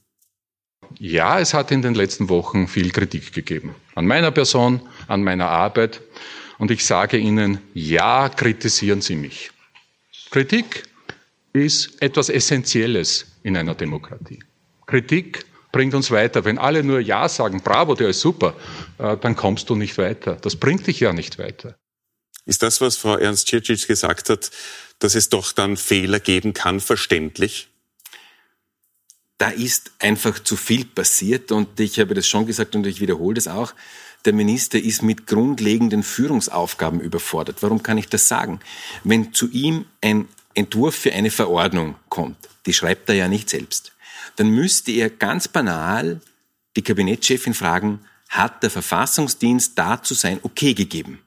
Ja, 0.98 1.38
es 1.38 1.52
hat 1.54 1.70
in 1.70 1.82
den 1.82 1.94
letzten 1.94 2.28
Wochen 2.28 2.66
viel 2.66 2.90
Kritik 2.90 3.32
gegeben. 3.32 3.74
An 3.94 4.06
meiner 4.06 4.30
Person, 4.30 4.80
an 5.06 5.22
meiner 5.22 5.48
Arbeit. 5.48 6.00
Und 6.58 6.70
ich 6.70 6.84
sage 6.84 7.18
Ihnen, 7.18 7.58
ja, 7.74 8.28
kritisieren 8.28 9.00
Sie 9.00 9.14
mich. 9.14 9.50
Kritik 10.30 10.88
ist 11.52 12.00
etwas 12.00 12.28
Essentielles 12.28 13.26
in 13.48 13.56
einer 13.56 13.74
Demokratie. 13.74 14.40
Kritik 14.86 15.44
bringt 15.72 15.94
uns 15.94 16.10
weiter. 16.10 16.44
Wenn 16.44 16.58
alle 16.58 16.84
nur 16.84 17.00
Ja 17.00 17.28
sagen, 17.28 17.62
bravo, 17.62 17.94
der 17.94 18.08
ist 18.10 18.20
super, 18.20 18.54
äh, 18.98 19.16
dann 19.16 19.34
kommst 19.36 19.68
du 19.70 19.74
nicht 19.74 19.98
weiter. 19.98 20.36
Das 20.36 20.56
bringt 20.56 20.86
dich 20.86 21.00
ja 21.00 21.12
nicht 21.12 21.38
weiter. 21.38 21.76
Ist 22.44 22.62
das, 22.62 22.80
was 22.80 22.96
Frau 22.96 23.16
Ernst 23.16 23.48
Tschircic 23.48 23.86
gesagt 23.86 24.30
hat, 24.30 24.50
dass 25.00 25.14
es 25.14 25.28
doch 25.28 25.52
dann 25.52 25.76
Fehler 25.76 26.20
geben 26.20 26.54
kann, 26.54 26.80
verständlich? 26.80 27.68
Da 29.36 29.50
ist 29.50 29.92
einfach 29.98 30.38
zu 30.38 30.56
viel 30.56 30.84
passiert 30.84 31.52
und 31.52 31.78
ich 31.78 32.00
habe 32.00 32.14
das 32.14 32.26
schon 32.26 32.46
gesagt 32.46 32.74
und 32.74 32.86
ich 32.86 33.00
wiederhole 33.00 33.34
das 33.34 33.48
auch. 33.48 33.74
der 34.24 34.32
Minister 34.32 34.78
ist 34.78 35.02
mit 35.02 35.26
grundlegenden 35.28 36.02
Führungsaufgaben 36.02 37.00
überfordert. 37.00 37.62
Warum 37.62 37.82
kann 37.82 37.98
ich 37.98 38.08
das 38.08 38.26
sagen? 38.26 38.58
Wenn 39.04 39.32
zu 39.32 39.48
ihm 39.50 39.86
ein 40.00 40.28
Entwurf 40.54 40.96
für 40.96 41.12
eine 41.12 41.30
Verordnung 41.30 41.94
kommt, 42.18 42.48
die 42.66 42.72
schreibt 42.72 43.08
er 43.08 43.14
ja 43.14 43.28
nicht 43.28 43.48
selbst, 43.48 43.92
dann 44.34 44.48
müsste 44.48 44.90
er 44.90 45.08
ganz 45.08 45.46
banal 45.46 46.20
die 46.74 46.82
Kabinettschefin 46.82 47.54
fragen, 47.54 48.00
hat 48.28 48.60
der 48.64 48.70
Verfassungsdienst 48.70 49.78
dazu 49.78 50.14
sein 50.14 50.40
Okay 50.42 50.74
gegeben? 50.74 51.20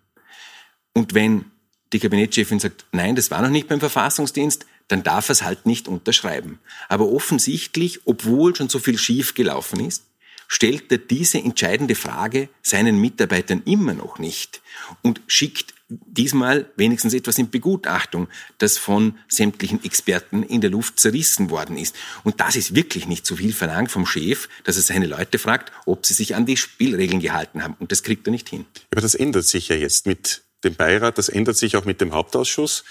Und 0.92 1.14
wenn 1.14 1.46
die 1.94 2.00
Kabinettschefin 2.00 2.60
sagt, 2.60 2.84
nein, 2.92 3.16
das 3.16 3.32
war 3.32 3.42
noch 3.42 3.50
nicht 3.50 3.70
beim 3.70 3.80
Verfassungsdienst, 3.80 4.66
dann 4.90 5.02
darf 5.02 5.30
er 5.30 5.34
es 5.34 5.44
halt 5.44 5.66
nicht 5.66 5.88
unterschreiben. 5.88 6.60
Aber 6.90 7.10
offensichtlich, 7.10 8.02
obwohl 8.04 8.54
schon 8.54 8.68
so 8.68 8.80
viel 8.80 8.98
schief 8.98 9.34
gelaufen 9.34 9.80
ist, 9.80 10.04
stellt 10.50 10.92
er 10.92 10.98
diese 10.98 11.38
entscheidende 11.38 11.96
Frage 11.96 12.50
seinen 12.62 13.00
Mitarbeitern 13.00 13.62
immer 13.64 13.94
noch 13.94 14.20
nicht 14.20 14.62
und 15.04 15.22
schickt 15.26 15.74
diesmal 16.06 16.70
wenigstens 16.76 17.14
etwas 17.14 17.38
in 17.38 17.50
Begutachtung, 17.50 18.28
das 18.58 18.78
von 18.78 19.18
sämtlichen 19.28 19.84
Experten 19.84 20.44
in 20.44 20.62
der 20.62 20.70
Luft 20.70 21.00
zerrissen 21.00 21.50
worden 21.50 21.78
ist. 21.78 21.96
Und 22.24 22.40
das 22.40 22.56
ist 22.56 22.76
wirklich 22.76 23.08
nicht 23.08 23.26
zu 23.26 23.36
viel 23.36 23.54
verlangt 23.54 23.92
vom 23.92 24.06
Chef, 24.06 24.48
dass 24.64 24.78
er 24.78 24.84
seine 24.84 25.08
Leute 25.08 25.40
fragt, 25.40 25.72
ob 25.86 26.06
sie 26.06 26.14
sich 26.14 26.36
an 26.36 26.46
die 26.46 26.58
Spielregeln 26.58 27.22
gehalten 27.22 27.64
haben. 27.64 27.76
Und 27.80 27.92
das 27.92 28.04
kriegt 28.04 28.28
er 28.28 28.32
nicht 28.32 28.50
hin. 28.50 28.66
Aber 28.92 29.02
das 29.02 29.16
ändert 29.16 29.46
sich 29.46 29.70
ja 29.70 29.76
jetzt 29.76 30.06
mit 30.06 30.44
dem 30.64 30.76
Beirat, 30.76 31.18
das 31.18 31.30
ändert 31.30 31.58
sich 31.58 31.76
auch 31.76 31.86
mit 31.86 32.02
dem 32.02 32.14
Hauptausschuss. 32.14 32.84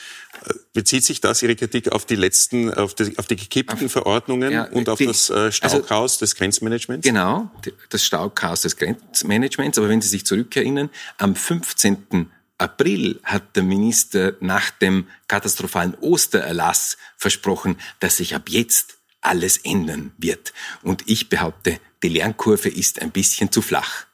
Äh, 0.45 0.55
bezieht 0.73 1.05
sich 1.05 1.21
das 1.21 1.43
Ihre 1.43 1.57
Kritik 1.57 1.93
auf 1.93 2.05
die 2.05 2.17
letzten, 2.17 2.73
auf 2.73 2.95
die, 2.95 3.17
auf 3.19 3.27
die 3.27 3.37
gekippten 3.37 3.89
Verordnungen 3.89 4.53
ja, 4.53 4.65
und 4.65 4.89
auf 4.89 4.99
die, 4.99 5.07
das 5.07 5.31
äh, 5.31 5.51
also, 5.61 6.07
des 6.21 6.35
Grenzmanagements? 6.35 7.07
Genau, 7.07 7.51
das 7.89 8.05
Stauchaus 8.05 8.63
des 8.63 8.77
Grenzmanagements. 8.77 9.79
Aber 9.79 9.89
wenn 9.89 10.01
Sie 10.01 10.09
sich 10.09 10.27
zurückerinnern, 10.27 10.91
am 11.19 11.37
15. 11.37 12.31
April 12.61 13.21
hat 13.25 13.57
der 13.57 13.63
Minister 13.63 14.37
nach 14.41 14.71
dem 14.71 15.09
katastrophalen 15.29 15.95
Ostererlass 15.95 16.99
versprochen, 17.17 17.79
dass 18.01 18.19
sich 18.19 18.35
ab 18.35 18.49
jetzt 18.49 18.99
alles 19.23 19.59
ändern 19.59 20.13
wird. 20.19 20.53
Und 20.83 21.05
ich 21.07 21.29
behaupte, 21.29 21.81
die 22.03 22.09
Lernkurve 22.09 22.69
ist 22.69 23.01
ein 23.01 23.13
bisschen 23.13 23.51
zu 23.51 23.63
flach. 23.63 24.07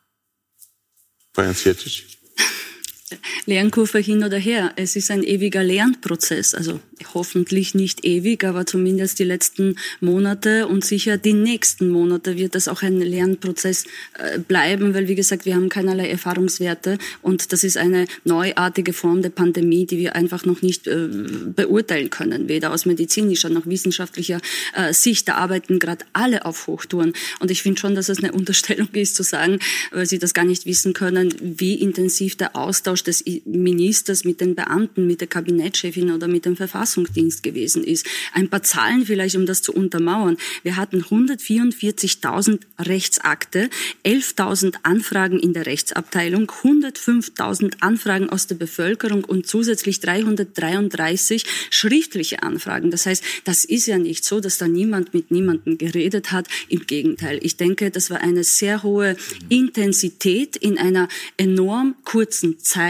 Lernkurve 3.47 3.99
hin 3.99 4.25
oder 4.25 4.39
her. 4.39 4.73
Es 4.75 4.97
ist 4.97 5.13
ein 5.13 5.23
ewiger 5.23 5.63
Lernprozess. 5.63 6.55
Also 6.55 6.81
hoffentlich 7.15 7.75
nicht 7.75 8.05
ewig, 8.05 8.45
aber 8.45 8.67
zumindest 8.67 9.19
die 9.19 9.25
letzten 9.25 9.77
Monate 10.01 10.67
und 10.67 10.85
sicher 10.85 11.19
die 11.19 11.33
nächsten 11.33 11.89
Monate 11.89 12.37
wird 12.37 12.55
das 12.55 12.69
auch 12.69 12.83
ein 12.83 13.01
Lernprozess 13.01 13.85
äh, 14.19 14.39
bleiben, 14.39 14.95
weil 14.95 15.09
wie 15.09 15.15
gesagt, 15.15 15.45
wir 15.45 15.55
haben 15.55 15.69
keinerlei 15.69 16.09
Erfahrungswerte 16.09 16.99
und 17.23 17.53
das 17.53 17.65
ist 17.65 17.77
eine 17.77 18.07
neuartige 18.25 18.93
Form 18.93 19.23
der 19.23 19.31
Pandemie, 19.31 19.87
die 19.87 19.99
wir 19.99 20.17
einfach 20.17 20.45
noch 20.45 20.63
nicht 20.63 20.87
äh, 20.87 21.09
beurteilen 21.55 22.11
können, 22.11 22.49
weder 22.49 22.73
aus 22.73 22.87
medizinischer 22.87 23.51
noch 23.51 23.67
wissenschaftlicher 23.67 24.41
äh, 24.75 24.93
Sicht. 24.93 25.29
Da 25.29 25.35
arbeiten 25.35 25.79
gerade 25.79 26.05
alle 26.13 26.45
auf 26.45 26.67
Hochtouren 26.67 27.13
und 27.41 27.51
ich 27.51 27.63
finde 27.63 27.81
schon, 27.81 27.95
dass 27.95 28.09
es 28.09 28.19
eine 28.19 28.33
Unterstellung 28.33 28.89
ist 28.95 29.17
zu 29.17 29.23
sagen, 29.23 29.59
weil 29.93 30.07
sie 30.07 30.19
das 30.19 30.35
gar 30.35 30.45
nicht 30.45 30.67
wissen 30.67 30.93
können, 30.93 31.35
wie 31.41 31.75
intensiv 31.75 32.37
der 32.37 32.57
Austausch 32.57 32.96
des 33.03 33.25
Ministers 33.45 34.25
mit 34.25 34.41
den 34.41 34.55
Beamten, 34.55 35.07
mit 35.07 35.21
der 35.21 35.29
Kabinettchefin 35.29 36.11
oder 36.11 36.29
mit 36.29 36.45
dem 36.45 36.57
Verfassungsdienst 36.57 37.43
gewesen 37.43 37.85
ist. 37.85 38.07
Ein 38.33 38.49
paar 38.49 38.63
Zahlen 38.63 39.07
vielleicht, 39.07 39.37
um 39.37 39.47
das 39.47 39.63
zu 39.63 39.73
untermauern. 39.73 40.37
Wir 40.63 40.77
hatten 40.77 41.03
144.000 41.03 42.61
Rechtsakte, 42.79 43.71
11.000 44.05 44.77
Anfragen 44.83 45.39
in 45.39 45.53
der 45.53 45.67
Rechtsabteilung, 45.67 46.51
105.000 46.51 47.75
Anfragen 47.81 48.31
aus 48.31 48.47
der 48.47 48.57
Bevölkerung 48.57 49.25
und 49.25 49.47
zusätzlich 49.47 50.01
333 50.01 51.45
schriftliche 51.71 52.43
Anfragen. 52.43 52.91
Das 52.91 53.07
heißt, 53.07 53.23
das 53.45 53.65
ist 53.65 53.87
ja 53.87 53.99
nicht 53.99 54.25
so, 54.25 54.41
dass 54.41 54.59
da 54.59 54.69
niemand 54.69 55.15
mit 55.15 55.31
niemandem 55.31 55.79
geredet 55.79 56.33
hat. 56.33 56.49
Im 56.69 56.87
Gegenteil. 56.87 57.39
Ich 57.43 57.57
denke, 57.57 57.91
das 57.91 58.11
war 58.11 58.21
eine 58.21 58.45
sehr 58.45 58.83
hohe 58.83 59.17
Intensität 59.49 60.57
in 60.57 60.79
einer 60.79 61.09
enorm 61.37 61.95
kurzen 62.05 62.59
Zeit, 62.59 62.86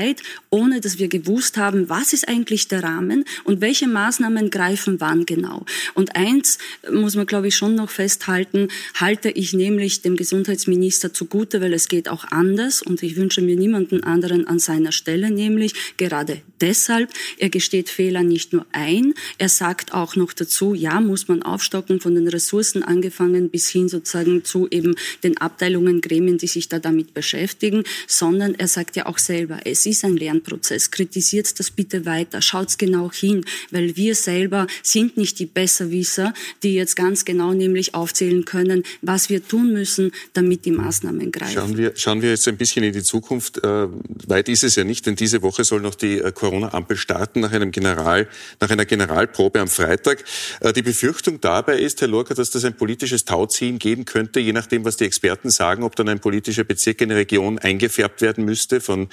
ohne 0.50 0.80
dass 0.80 0.98
wir 0.98 1.08
gewusst 1.08 1.56
haben, 1.56 1.88
was 1.88 2.12
ist 2.12 2.28
eigentlich 2.28 2.68
der 2.68 2.82
Rahmen 2.82 3.24
und 3.44 3.60
welche 3.60 3.88
Maßnahmen 3.88 4.50
greifen 4.50 5.00
wann 5.00 5.26
genau. 5.26 5.64
Und 5.94 6.16
eins 6.16 6.58
muss 6.90 7.16
man, 7.16 7.26
glaube 7.26 7.48
ich, 7.48 7.56
schon 7.56 7.74
noch 7.74 7.90
festhalten, 7.90 8.68
halte 8.94 9.30
ich 9.30 9.52
nämlich 9.52 10.02
dem 10.02 10.16
Gesundheitsminister 10.16 11.12
zugute, 11.12 11.60
weil 11.60 11.72
es 11.72 11.88
geht 11.88 12.08
auch 12.08 12.24
anders 12.30 12.82
und 12.82 13.02
ich 13.02 13.16
wünsche 13.16 13.40
mir 13.40 13.56
niemanden 13.56 14.02
anderen 14.04 14.46
an 14.46 14.58
seiner 14.58 14.92
Stelle, 14.92 15.30
nämlich 15.30 15.74
gerade 15.96 16.42
deshalb, 16.60 17.10
er 17.38 17.50
gesteht 17.50 17.88
Fehler 17.88 18.22
nicht 18.22 18.52
nur 18.52 18.66
ein, 18.72 19.14
er 19.38 19.48
sagt 19.48 19.94
auch 19.94 20.16
noch 20.16 20.32
dazu, 20.32 20.74
ja, 20.74 21.00
muss 21.00 21.28
man 21.28 21.42
aufstocken 21.42 22.00
von 22.00 22.14
den 22.14 22.28
Ressourcen 22.28 22.82
angefangen 22.82 23.50
bis 23.50 23.68
hin 23.68 23.88
sozusagen 23.88 24.44
zu 24.44 24.68
eben 24.70 24.94
den 25.22 25.36
Abteilungen, 25.38 26.00
Gremien, 26.00 26.38
die 26.38 26.46
sich 26.46 26.68
da 26.68 26.78
damit 26.78 27.14
beschäftigen, 27.14 27.84
sondern 28.06 28.54
er 28.54 28.68
sagt 28.68 28.96
ja 28.96 29.06
auch 29.06 29.18
selber, 29.18 29.60
es 29.64 29.85
ist 29.86 30.04
ein 30.04 30.16
Lernprozess. 30.16 30.90
Kritisiert 30.90 31.58
das 31.58 31.70
bitte 31.70 32.04
weiter. 32.06 32.42
Schaut 32.42 32.66
genau 32.78 33.10
hin, 33.12 33.44
weil 33.70 33.96
wir 33.96 34.14
selber 34.14 34.66
sind 34.82 35.16
nicht 35.16 35.38
die 35.38 35.46
Besserwisser, 35.46 36.34
die 36.62 36.74
jetzt 36.74 36.96
ganz 36.96 37.24
genau 37.24 37.52
nämlich 37.52 37.94
aufzählen 37.94 38.44
können, 38.44 38.82
was 39.02 39.30
wir 39.30 39.46
tun 39.46 39.72
müssen, 39.72 40.12
damit 40.32 40.64
die 40.64 40.70
Maßnahmen 40.70 41.30
greifen. 41.32 41.54
Schauen 41.54 41.76
wir, 41.76 41.92
schauen 41.96 42.22
wir 42.22 42.30
jetzt 42.30 42.48
ein 42.48 42.56
bisschen 42.56 42.84
in 42.84 42.92
die 42.92 43.02
Zukunft. 43.02 43.58
Äh, 43.58 43.86
weit 44.26 44.48
ist 44.48 44.64
es 44.64 44.76
ja 44.76 44.84
nicht, 44.84 45.06
denn 45.06 45.16
diese 45.16 45.42
Woche 45.42 45.64
soll 45.64 45.80
noch 45.80 45.94
die 45.94 46.18
äh, 46.18 46.32
Corona-Ampel 46.32 46.96
starten 46.96 47.40
nach 47.40 47.52
einem 47.52 47.70
General, 47.70 48.28
nach 48.60 48.70
einer 48.70 48.84
Generalprobe 48.84 49.60
am 49.60 49.68
Freitag. 49.68 50.24
Äh, 50.60 50.72
die 50.72 50.82
Befürchtung 50.82 51.40
dabei 51.40 51.78
ist, 51.78 52.00
Herr 52.00 52.08
Lorca, 52.08 52.34
dass 52.34 52.50
das 52.50 52.64
ein 52.64 52.76
politisches 52.76 53.24
Tauziehen 53.24 53.78
geben 53.78 54.04
könnte, 54.04 54.40
je 54.40 54.52
nachdem, 54.52 54.84
was 54.84 54.96
die 54.96 55.04
Experten 55.04 55.50
sagen, 55.50 55.82
ob 55.82 55.96
dann 55.96 56.08
ein 56.08 56.20
politischer 56.20 56.64
Bezirk 56.64 57.00
in 57.00 57.10
eine 57.10 57.20
Region 57.20 57.58
eingefärbt 57.58 58.20
werden 58.22 58.44
müsste, 58.44 58.80
von 58.80 59.08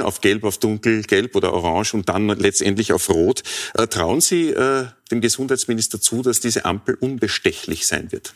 grün 0.00 0.06
auf 0.06 0.20
gelb 0.20 0.44
auf 0.44 0.58
dunkelgelb 0.58 1.36
oder 1.36 1.52
orange 1.52 1.94
und 1.94 2.08
dann 2.08 2.28
letztendlich 2.28 2.92
auf 2.92 3.08
rot. 3.08 3.42
Äh, 3.74 3.86
trauen 3.86 4.20
Sie 4.20 4.50
äh, 4.50 4.86
dem 5.10 5.20
Gesundheitsminister 5.20 6.00
zu, 6.00 6.22
dass 6.22 6.40
diese 6.40 6.64
Ampel 6.64 6.96
unbestechlich 7.00 7.86
sein 7.86 8.12
wird? 8.12 8.32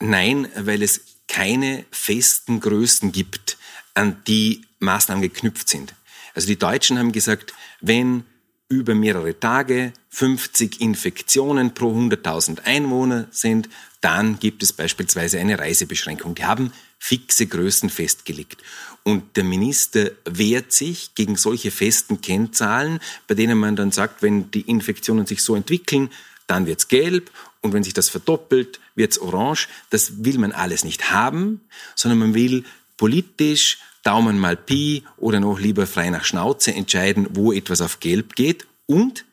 Nein, 0.00 0.48
weil 0.56 0.82
es 0.82 1.00
keine 1.26 1.84
festen 1.90 2.60
Größen 2.60 3.12
gibt, 3.12 3.58
an 3.94 4.22
die 4.26 4.62
Maßnahmen 4.78 5.22
geknüpft 5.22 5.68
sind. 5.68 5.94
Also 6.34 6.46
die 6.46 6.58
Deutschen 6.58 6.98
haben 6.98 7.12
gesagt, 7.12 7.52
wenn 7.80 8.24
über 8.68 8.94
mehrere 8.94 9.38
Tage 9.40 9.92
50 10.10 10.80
Infektionen 10.80 11.74
pro 11.74 11.90
100.000 11.90 12.64
Einwohner 12.64 13.26
sind, 13.30 13.68
dann 14.00 14.38
gibt 14.38 14.62
es 14.62 14.72
beispielsweise 14.72 15.38
eine 15.38 15.58
Reisebeschränkung. 15.58 16.34
Die 16.34 16.44
haben 16.44 16.72
fixe 16.98 17.46
Größen 17.46 17.90
festgelegt. 17.90 18.62
Und 19.02 19.36
der 19.36 19.44
Minister 19.44 20.10
wehrt 20.24 20.72
sich 20.72 21.14
gegen 21.14 21.36
solche 21.36 21.70
festen 21.70 22.20
Kennzahlen, 22.20 23.00
bei 23.26 23.34
denen 23.34 23.58
man 23.58 23.76
dann 23.76 23.92
sagt, 23.92 24.22
wenn 24.22 24.50
die 24.50 24.62
Infektionen 24.62 25.26
sich 25.26 25.42
so 25.42 25.54
entwickeln, 25.54 26.10
dann 26.46 26.66
wird's 26.66 26.88
gelb 26.88 27.30
und 27.60 27.72
wenn 27.72 27.82
sich 27.82 27.94
das 27.94 28.08
verdoppelt, 28.08 28.80
wird's 28.94 29.18
orange. 29.18 29.68
Das 29.90 30.24
will 30.24 30.38
man 30.38 30.52
alles 30.52 30.84
nicht 30.84 31.10
haben, 31.10 31.60
sondern 31.94 32.18
man 32.18 32.34
will 32.34 32.64
politisch 32.96 33.78
Daumen 34.02 34.38
mal 34.38 34.56
Pi 34.56 35.02
oder 35.16 35.40
noch 35.40 35.58
lieber 35.58 35.86
frei 35.86 36.08
nach 36.10 36.24
Schnauze 36.24 36.72
entscheiden, 36.72 37.26
wo 37.30 37.52
etwas 37.52 37.80
auf 37.80 38.00
gelb 38.00 38.36
geht. 38.36 38.66
Und 38.86 39.24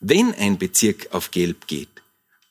wenn 0.00 0.34
ein 0.34 0.58
Bezirk 0.58 1.08
auf 1.12 1.30
gelb 1.30 1.66
geht, 1.66 1.88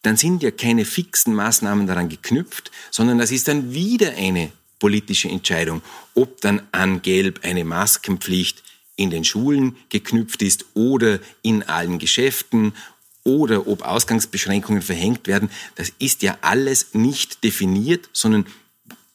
dann 0.01 0.17
sind 0.17 0.43
ja 0.43 0.51
keine 0.51 0.85
fixen 0.85 1.33
Maßnahmen 1.35 1.87
daran 1.87 2.09
geknüpft, 2.09 2.71
sondern 2.91 3.17
das 3.17 3.31
ist 3.31 3.47
dann 3.47 3.73
wieder 3.73 4.13
eine 4.15 4.51
politische 4.79 5.29
Entscheidung, 5.29 5.81
ob 6.15 6.39
dann 6.41 6.61
an 6.71 7.01
Gelb 7.01 7.41
eine 7.43 7.65
Maskenpflicht 7.65 8.63
in 8.95 9.09
den 9.09 9.23
Schulen 9.23 9.75
geknüpft 9.89 10.41
ist 10.41 10.65
oder 10.73 11.19
in 11.41 11.63
allen 11.63 11.99
Geschäften 11.99 12.73
oder 13.23 13.67
ob 13.67 13.81
Ausgangsbeschränkungen 13.81 14.81
verhängt 14.81 15.27
werden. 15.27 15.49
Das 15.75 15.91
ist 15.99 16.21
ja 16.21 16.37
alles 16.41 16.93
nicht 16.93 17.43
definiert, 17.43 18.09
sondern 18.13 18.45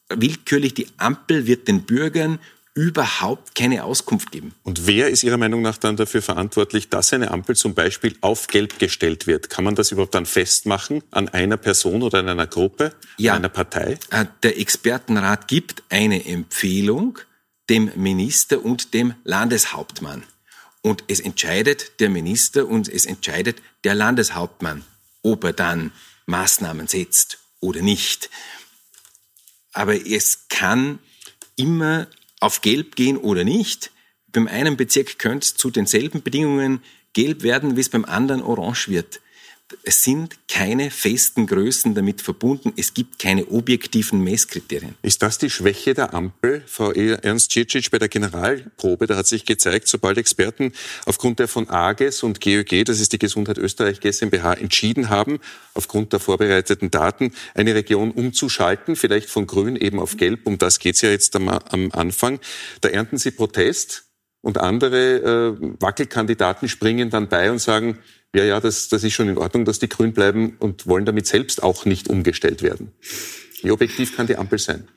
willkürlich 0.08 0.74
die 0.74 0.86
Ampel 0.98 1.46
wird 1.46 1.68
den 1.68 1.82
Bürgern 1.82 2.38
überhaupt 2.74 3.54
keine 3.54 3.84
Auskunft 3.84 4.32
geben. 4.32 4.52
Und 4.64 4.86
wer 4.86 5.08
ist 5.08 5.22
Ihrer 5.22 5.36
Meinung 5.36 5.62
nach 5.62 5.78
dann 5.78 5.96
dafür 5.96 6.22
verantwortlich, 6.22 6.88
dass 6.88 7.12
eine 7.12 7.30
Ampel 7.30 7.54
zum 7.54 7.74
Beispiel 7.74 8.16
auf 8.20 8.48
Gelb 8.48 8.80
gestellt 8.80 9.28
wird? 9.28 9.48
Kann 9.48 9.64
man 9.64 9.76
das 9.76 9.92
überhaupt 9.92 10.14
dann 10.14 10.26
festmachen 10.26 11.02
an 11.12 11.28
einer 11.28 11.56
Person 11.56 12.02
oder 12.02 12.18
an 12.18 12.28
einer 12.28 12.48
Gruppe, 12.48 12.92
ja. 13.16 13.34
einer 13.34 13.48
Partei? 13.48 13.98
Äh, 14.10 14.26
der 14.42 14.58
Expertenrat 14.58 15.46
gibt 15.46 15.84
eine 15.88 16.26
Empfehlung 16.26 17.18
dem 17.70 17.90
Minister 17.94 18.64
und 18.64 18.92
dem 18.92 19.14
Landeshauptmann. 19.22 20.24
Und 20.82 21.04
es 21.08 21.20
entscheidet 21.20 22.00
der 22.00 22.10
Minister 22.10 22.66
und 22.66 22.88
es 22.88 23.06
entscheidet 23.06 23.62
der 23.84 23.94
Landeshauptmann, 23.94 24.84
ob 25.22 25.44
er 25.44 25.52
dann 25.52 25.92
Maßnahmen 26.26 26.88
setzt 26.88 27.38
oder 27.60 27.80
nicht. 27.80 28.28
Aber 29.72 29.94
es 29.94 30.48
kann 30.48 30.98
immer 31.56 32.06
auf 32.44 32.60
Gelb 32.60 32.94
gehen 32.94 33.16
oder 33.16 33.42
nicht. 33.42 33.90
Beim 34.32 34.46
einen 34.46 34.76
Bezirk 34.76 35.18
könnte 35.18 35.46
es 35.46 35.54
zu 35.54 35.70
denselben 35.70 36.22
Bedingungen 36.22 36.82
gelb 37.14 37.42
werden, 37.42 37.76
wie 37.76 37.80
es 37.80 37.88
beim 37.88 38.04
anderen 38.04 38.42
orange 38.42 38.88
wird. 38.88 39.20
Es 39.82 40.02
sind 40.02 40.36
keine 40.48 40.90
festen 40.90 41.46
Größen 41.46 41.94
damit 41.94 42.20
verbunden. 42.20 42.72
Es 42.76 42.94
gibt 42.94 43.18
keine 43.18 43.48
objektiven 43.48 44.22
Messkriterien. 44.22 44.94
Ist 45.02 45.22
das 45.22 45.38
die 45.38 45.50
Schwäche 45.50 45.94
der 45.94 46.14
Ampel, 46.14 46.62
Frau 46.66 46.92
Ernst 46.92 47.52
Cicic, 47.52 47.90
bei 47.90 47.98
der 47.98 48.08
Generalprobe? 48.08 49.06
Da 49.06 49.16
hat 49.16 49.26
sich 49.26 49.44
gezeigt, 49.44 49.88
sobald 49.88 50.18
Experten 50.18 50.72
aufgrund 51.06 51.38
der 51.38 51.48
von 51.48 51.68
AGES 51.68 52.22
und 52.22 52.40
GÖG, 52.40 52.84
das 52.84 53.00
ist 53.00 53.12
die 53.12 53.18
Gesundheit 53.18 53.58
Österreich 53.58 54.00
GmbH, 54.00 54.54
entschieden 54.54 55.08
haben, 55.08 55.40
aufgrund 55.74 56.12
der 56.12 56.20
vorbereiteten 56.20 56.90
Daten, 56.90 57.32
eine 57.54 57.74
Region 57.74 58.10
umzuschalten, 58.10 58.96
vielleicht 58.96 59.28
von 59.28 59.46
grün 59.46 59.76
eben 59.76 59.98
auf 59.98 60.16
gelb, 60.16 60.46
um 60.46 60.58
das 60.58 60.78
geht 60.78 60.94
es 60.96 61.02
ja 61.02 61.10
jetzt 61.10 61.34
am, 61.36 61.48
am 61.48 61.90
Anfang, 61.92 62.40
da 62.80 62.88
ernten 62.88 63.18
Sie 63.18 63.30
Protest 63.30 64.04
und 64.44 64.58
andere 64.58 65.56
äh, 65.58 65.74
Wackelkandidaten 65.80 66.68
springen 66.68 67.10
dann 67.10 67.28
bei 67.28 67.50
und 67.50 67.60
sagen, 67.60 67.98
ja, 68.34 68.44
ja, 68.44 68.60
das, 68.60 68.88
das 68.88 69.04
ist 69.04 69.12
schon 69.12 69.28
in 69.28 69.38
Ordnung, 69.38 69.64
dass 69.64 69.78
die 69.78 69.88
grün 69.88 70.12
bleiben 70.12 70.56
und 70.58 70.86
wollen 70.86 71.04
damit 71.04 71.26
selbst 71.26 71.62
auch 71.62 71.84
nicht 71.84 72.08
umgestellt 72.08 72.62
werden. 72.62 72.92
Wie 73.62 73.70
objektiv 73.70 74.16
kann 74.16 74.26
die 74.26 74.36
Ampel 74.36 74.58
sein? 74.58 74.88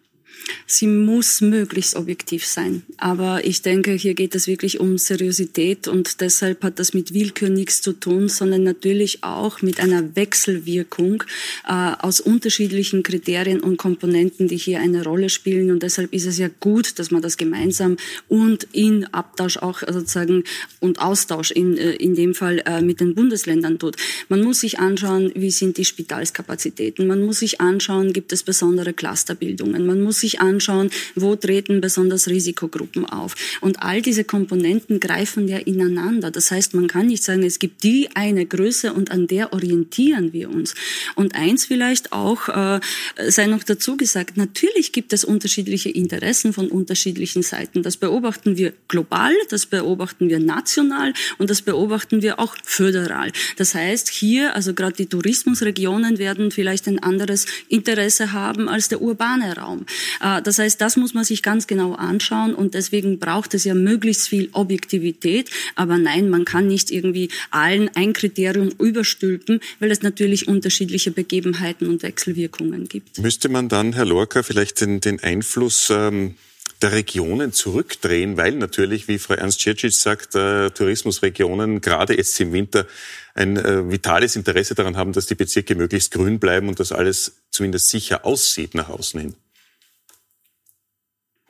Sie 0.66 0.88
muss 0.88 1.42
möglichst 1.42 1.96
objektiv 1.96 2.46
sein. 2.46 2.84
Aber 2.98 3.46
ich 3.46 3.62
denke, 3.62 3.92
hier 3.94 4.14
geht 4.14 4.36
es 4.36 4.48
wirklich 4.48 4.80
um 4.80 4.98
Seriosität 4.98 5.88
und 5.88 6.22
deshalb 6.22 6.64
hat 6.64 6.80
das 6.80 6.94
mit 6.94 7.14
Willkür 7.14 7.50
nichts 7.50 7.82
zu 7.82 7.94
tun, 7.94 8.30
sondern 8.30 8.64
natürlich 8.64 9.24
auch 9.24 9.62
mit 9.62 9.80
einer 9.80 10.16
Wechselwirkung 10.16 11.24
äh, 11.68 11.92
aus 12.00 12.20
unterschiedlichen 12.20 13.04
Kriterien 13.04 13.60
und 13.60 13.78
Komponenten, 13.78 14.48
die 14.48 14.58
hier 14.58 14.80
eine 14.80 15.04
Rolle 15.04 15.30
spielen. 15.30 15.72
Und 15.72 15.84
deshalb 15.84 16.14
ist 16.14 16.26
es 16.26 16.38
ja 16.38 16.50
gut, 16.60 17.00
dass 17.00 17.12
man 17.12 17.22
das 17.22 17.38
gemeinsam 17.38 17.98
und 18.28 18.68
in 18.72 19.06
Abtausch 19.14 19.58
auch 19.58 19.80
sozusagen 19.80 20.44
und 20.80 21.00
Austausch 21.00 21.52
in, 21.52 21.78
äh, 21.78 21.92
in 21.94 22.16
dem 22.16 22.34
Fall 22.34 22.62
äh, 22.66 22.82
mit 22.82 23.00
den 23.00 23.16
Bundesländern 23.16 23.80
tut. 23.80 23.96
Man 24.30 24.44
muss 24.44 24.62
sich 24.62 24.80
anschauen, 24.80 25.32
wie 25.36 25.52
sind 25.52 25.78
die 25.78 25.86
Spitalskapazitäten. 25.86 27.08
Man 27.08 27.24
muss 27.26 27.40
sich 27.40 27.62
anschauen, 27.62 28.14
gibt 28.14 28.34
es 28.34 28.44
besondere 28.44 28.94
Clusterbildungen. 28.94 29.86
Man 29.86 30.02
muss 30.02 30.20
sich 30.20 30.37
anschauen, 30.40 30.90
wo 31.16 31.36
treten 31.36 31.82
besonders 31.82 32.28
Risikogruppen 32.28 33.06
auf. 33.06 33.36
Und 33.62 33.82
all 33.82 34.02
diese 34.02 34.24
Komponenten 34.24 35.00
greifen 35.00 35.48
ja 35.48 35.58
ineinander. 35.58 36.32
Das 36.32 36.52
heißt, 36.52 36.74
man 36.74 36.88
kann 36.88 37.08
nicht 37.08 37.24
sagen, 37.24 37.44
es 37.44 37.60
gibt 37.60 37.84
die 37.84 38.10
eine 38.16 38.46
Größe 38.46 38.94
und 38.94 39.12
an 39.12 39.28
der 39.28 39.54
orientieren 39.54 40.34
wir 40.34 40.50
uns. 40.50 40.76
Und 41.16 41.36
eins 41.36 41.66
vielleicht 41.66 42.14
auch 42.14 42.50
äh, 42.50 42.80
sei 43.28 43.48
noch 43.48 43.64
dazu 43.64 43.98
gesagt, 43.98 44.38
natürlich 44.38 44.92
gibt 44.92 45.14
es 45.14 45.24
unterschiedliche 45.24 45.90
Interessen 45.90 46.54
von 46.54 46.68
unterschiedlichen 46.68 47.44
Seiten. 47.44 47.84
Das 47.84 47.98
beobachten 47.98 48.58
wir 48.58 48.74
global, 48.88 49.34
das 49.50 49.66
beobachten 49.66 50.30
wir 50.30 50.40
national 50.40 51.14
und 51.38 51.50
das 51.50 51.62
beobachten 51.62 52.22
wir 52.22 52.40
auch 52.40 52.56
föderal. 52.64 53.32
Das 53.58 53.76
heißt, 53.76 54.10
hier, 54.10 54.56
also 54.56 54.74
gerade 54.74 54.96
die 54.96 55.08
Tourismusregionen 55.08 56.18
werden 56.18 56.52
vielleicht 56.52 56.88
ein 56.88 57.00
anderes 57.00 57.46
Interesse 57.70 58.34
haben 58.34 58.70
als 58.70 58.90
der 58.90 59.02
urbane 59.02 59.56
Raum. 59.56 59.86
Äh, 60.28 60.42
das 60.42 60.60
heißt, 60.60 60.80
das 60.82 60.98
muss 60.98 61.14
man 61.14 61.24
sich 61.24 61.44
ganz 61.44 61.68
genau 61.68 61.94
anschauen 61.94 62.54
und 62.54 62.74
deswegen 62.74 63.20
braucht 63.20 63.54
es 63.54 63.64
ja 63.64 63.74
möglichst 63.74 64.28
viel 64.28 64.50
Objektivität. 64.52 65.50
Aber 65.76 65.98
nein, 65.98 66.30
man 66.30 66.46
kann 66.46 66.68
nicht 66.68 66.92
irgendwie 66.92 67.30
allen 67.52 67.90
ein 67.96 68.14
Kriterium 68.14 68.70
überstülpen, 68.80 69.62
weil 69.80 69.92
es 69.92 70.02
natürlich 70.02 70.48
unterschiedliche 70.48 71.12
Begebenheiten 71.12 71.88
und 71.88 72.04
Wechselwirkungen 72.04 72.88
gibt. 72.88 73.20
Müsste 73.20 73.50
man 73.50 73.70
dann, 73.70 73.94
Herr 73.94 74.06
Lorca, 74.06 74.44
vielleicht 74.44 74.82
den, 74.82 75.00
den 75.00 75.22
Einfluss 75.22 75.90
ähm 75.92 76.36
der 76.84 76.92
Regionen 76.92 77.54
zurückdrehen, 77.54 78.38
weil 78.38 78.52
natürlich, 78.52 79.08
wie 79.08 79.18
Frau 79.18 79.34
Ernst 79.34 79.62
Ciercic 79.62 79.94
sagt, 79.94 80.36
äh, 80.36 80.70
Tourismusregionen 80.70 81.82
gerade 81.82 82.16
jetzt 82.16 82.40
im 82.40 82.54
Winter 82.54 82.86
ein 83.34 83.58
äh, 83.58 83.90
vitales 83.90 84.36
Interesse 84.36 84.76
daran 84.76 84.96
haben, 84.96 85.12
dass 85.12 85.26
die 85.26 85.34
Bezirke 85.34 85.74
möglichst 85.74 86.12
grün 86.12 86.38
bleiben 86.38 86.68
und 86.68 86.80
dass 86.80 86.92
alles 86.92 87.38
zumindest 87.50 87.90
sicher 87.90 88.26
aussieht 88.26 88.76
nach 88.76 88.90
außen 88.90 89.20
hin 89.20 89.34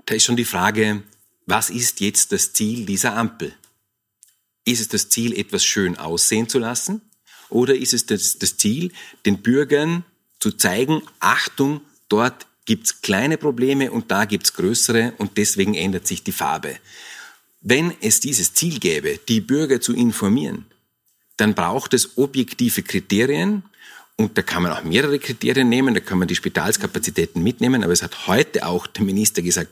da 0.08 0.16
ist 0.16 0.24
schon 0.24 0.38
die 0.38 0.46
Frage, 0.46 1.04
was 1.46 1.70
ist 1.70 2.00
jetzt 2.00 2.32
das 2.32 2.54
Ziel 2.54 2.86
dieser 2.86 3.16
Ampel? 3.16 3.54
Ist 4.66 4.82
es 4.82 4.88
das 4.88 5.10
Ziel, 5.10 5.38
etwas 5.38 5.64
schön 5.64 5.98
aussehen 5.98 6.50
zu 6.50 6.60
lassen? 6.60 7.02
Oder 7.50 7.76
ist 7.76 7.94
es 7.94 8.06
das, 8.06 8.40
das 8.40 8.58
Ziel, 8.58 8.92
den 9.26 9.42
Bürgern 9.42 10.04
zu 10.40 10.52
zeigen, 10.52 11.02
Achtung, 11.20 11.82
dort 12.10 12.48
gibt's 12.66 13.02
kleine 13.02 13.38
Probleme 13.38 13.92
und 13.92 14.10
da 14.12 14.26
gibt's 14.26 14.54
größere 14.54 15.14
und 15.18 15.38
deswegen 15.38 15.74
ändert 15.74 16.08
sich 16.08 16.24
die 16.24 16.32
Farbe. 16.32 16.78
Wenn 17.62 17.94
es 18.02 18.20
dieses 18.20 18.54
Ziel 18.54 18.80
gäbe, 18.80 19.20
die 19.28 19.42
Bürger 19.42 19.82
zu 19.82 19.94
informieren, 19.94 20.66
dann 21.36 21.54
braucht 21.54 21.94
es 21.94 22.18
objektive 22.18 22.82
Kriterien, 22.84 23.64
und 24.18 24.38
da 24.38 24.42
kann 24.42 24.64
man 24.64 24.72
auch 24.72 24.84
mehrere 24.84 25.20
Kriterien 25.20 25.70
nehmen, 25.70 25.94
da 25.94 26.00
kann 26.00 26.18
man 26.18 26.28
die 26.28 26.36
Spitalskapazitäten 26.36 27.42
mitnehmen, 27.42 27.84
aber 27.84 27.94
es 27.94 28.02
hat 28.02 28.28
heute 28.28 28.66
auch 28.66 28.88
der 28.88 29.04
Minister 29.04 29.44
gesagt, 29.44 29.72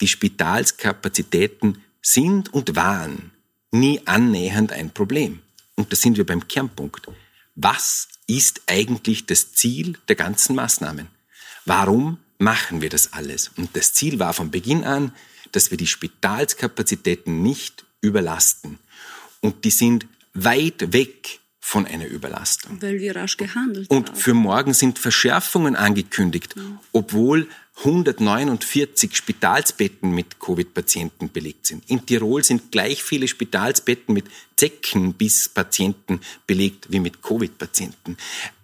die 0.00 0.08
Spitalskapazitäten 0.08 1.82
sind 2.02 2.52
und 2.52 2.74
waren 2.74 3.32
nie 3.70 4.00
annähernd 4.06 4.72
ein 4.72 4.90
Problem. 4.90 5.40
Und 5.74 5.92
da 5.92 5.96
sind 5.96 6.16
wir 6.16 6.24
beim 6.24 6.48
Kernpunkt. 6.48 7.06
Was 7.54 8.08
ist 8.26 8.62
eigentlich 8.66 9.26
das 9.26 9.52
Ziel 9.52 9.98
der 10.08 10.16
ganzen 10.16 10.56
Maßnahmen? 10.56 11.08
Warum 11.66 12.18
machen 12.38 12.80
wir 12.80 12.88
das 12.88 13.12
alles? 13.12 13.50
Und 13.56 13.76
das 13.76 13.92
Ziel 13.92 14.18
war 14.18 14.32
von 14.32 14.50
Beginn 14.50 14.84
an, 14.84 15.12
dass 15.52 15.70
wir 15.70 15.78
die 15.78 15.86
Spitalskapazitäten 15.86 17.42
nicht 17.42 17.84
überlasten. 18.00 18.78
Und 19.40 19.64
die 19.64 19.70
sind 19.70 20.06
weit 20.32 20.92
weg 20.92 21.40
von 21.66 21.84
einer 21.84 22.06
Überlastung. 22.06 22.80
Weil 22.80 23.00
wir 23.00 23.16
rasch 23.16 23.36
gehandelt 23.36 23.90
Und 23.90 24.10
haben. 24.10 24.16
für 24.16 24.34
morgen 24.34 24.72
sind 24.72 25.00
Verschärfungen 25.00 25.74
angekündigt, 25.74 26.54
ja. 26.56 26.62
obwohl 26.92 27.48
149 27.78 29.16
Spitalsbetten 29.16 30.12
mit 30.12 30.38
Covid-Patienten 30.38 31.32
belegt 31.32 31.66
sind. 31.66 31.82
In 31.90 32.06
Tirol 32.06 32.44
sind 32.44 32.70
gleich 32.70 33.02
viele 33.02 33.26
Spitalsbetten 33.26 34.14
mit 34.14 34.26
Zeckenbiss-Patienten 34.54 36.20
belegt 36.46 36.86
wie 36.90 37.00
mit 37.00 37.20
Covid-Patienten. 37.20 38.16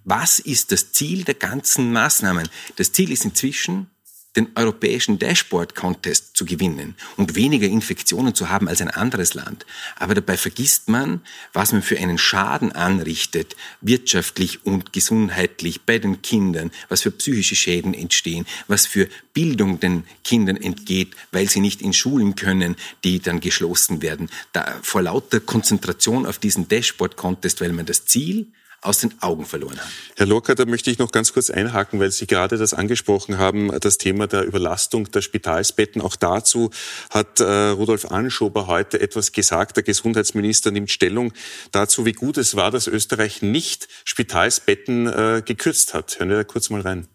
Was 0.04 0.38
ist 0.38 0.70
das 0.70 0.92
Ziel 0.92 1.24
der 1.24 1.34
ganzen 1.34 1.92
Maßnahmen? 1.92 2.48
Das 2.76 2.92
Ziel 2.92 3.10
ist 3.10 3.24
inzwischen, 3.24 3.88
den 4.36 4.48
europäischen 4.54 5.18
Dashboard-Contest 5.18 6.36
zu 6.36 6.44
gewinnen 6.44 6.94
und 7.16 7.34
weniger 7.34 7.66
Infektionen 7.66 8.34
zu 8.34 8.48
haben 8.48 8.68
als 8.68 8.80
ein 8.80 8.88
anderes 8.88 9.34
Land. 9.34 9.66
Aber 9.96 10.14
dabei 10.14 10.36
vergisst 10.36 10.88
man, 10.88 11.20
was 11.52 11.72
man 11.72 11.82
für 11.82 11.98
einen 11.98 12.18
Schaden 12.18 12.72
anrichtet, 12.72 13.56
wirtschaftlich 13.80 14.64
und 14.64 14.92
gesundheitlich 14.92 15.82
bei 15.82 15.98
den 15.98 16.22
Kindern, 16.22 16.70
was 16.88 17.02
für 17.02 17.10
psychische 17.10 17.56
Schäden 17.56 17.94
entstehen, 17.94 18.46
was 18.68 18.86
für 18.86 19.08
Bildung 19.34 19.80
den 19.80 20.04
Kindern 20.24 20.56
entgeht, 20.56 21.14
weil 21.30 21.48
sie 21.48 21.60
nicht 21.60 21.82
in 21.82 21.92
Schulen 21.92 22.34
können, 22.34 22.76
die 23.04 23.20
dann 23.20 23.40
geschlossen 23.40 24.02
werden. 24.02 24.30
Da, 24.52 24.78
vor 24.82 25.02
lauter 25.02 25.40
Konzentration 25.40 26.26
auf 26.26 26.38
diesen 26.38 26.68
Dashboard-Contest, 26.68 27.60
weil 27.60 27.72
man 27.72 27.86
das 27.86 28.06
Ziel 28.06 28.46
aus 28.82 28.98
den 28.98 29.14
Augen 29.22 29.46
verloren 29.46 29.80
haben. 29.80 29.90
Herr 30.16 30.26
Locker, 30.26 30.54
da 30.54 30.66
möchte 30.66 30.90
ich 30.90 30.98
noch 30.98 31.12
ganz 31.12 31.32
kurz 31.32 31.50
einhaken, 31.50 32.00
weil 32.00 32.10
Sie 32.10 32.26
gerade 32.26 32.58
das 32.58 32.74
angesprochen 32.74 33.38
haben, 33.38 33.70
das 33.80 33.96
Thema 33.96 34.26
der 34.26 34.44
Überlastung 34.44 35.10
der 35.10 35.22
Spitalsbetten. 35.22 36.02
Auch 36.02 36.16
dazu 36.16 36.70
hat 37.10 37.40
äh, 37.40 37.44
Rudolf 37.44 38.10
Anschober 38.10 38.66
heute 38.66 39.00
etwas 39.00 39.32
gesagt. 39.32 39.76
Der 39.76 39.84
Gesundheitsminister 39.84 40.72
nimmt 40.72 40.90
Stellung 40.90 41.32
dazu, 41.70 42.04
wie 42.04 42.12
gut 42.12 42.36
es 42.36 42.56
war, 42.56 42.70
dass 42.72 42.88
Österreich 42.88 43.40
nicht 43.40 43.88
Spitalsbetten 44.04 45.06
äh, 45.06 45.42
gekürzt 45.44 45.94
hat. 45.94 46.18
Hören 46.18 46.28
wir 46.28 46.36
da 46.36 46.44
kurz 46.44 46.68
mal 46.68 46.80
rein. 46.80 47.06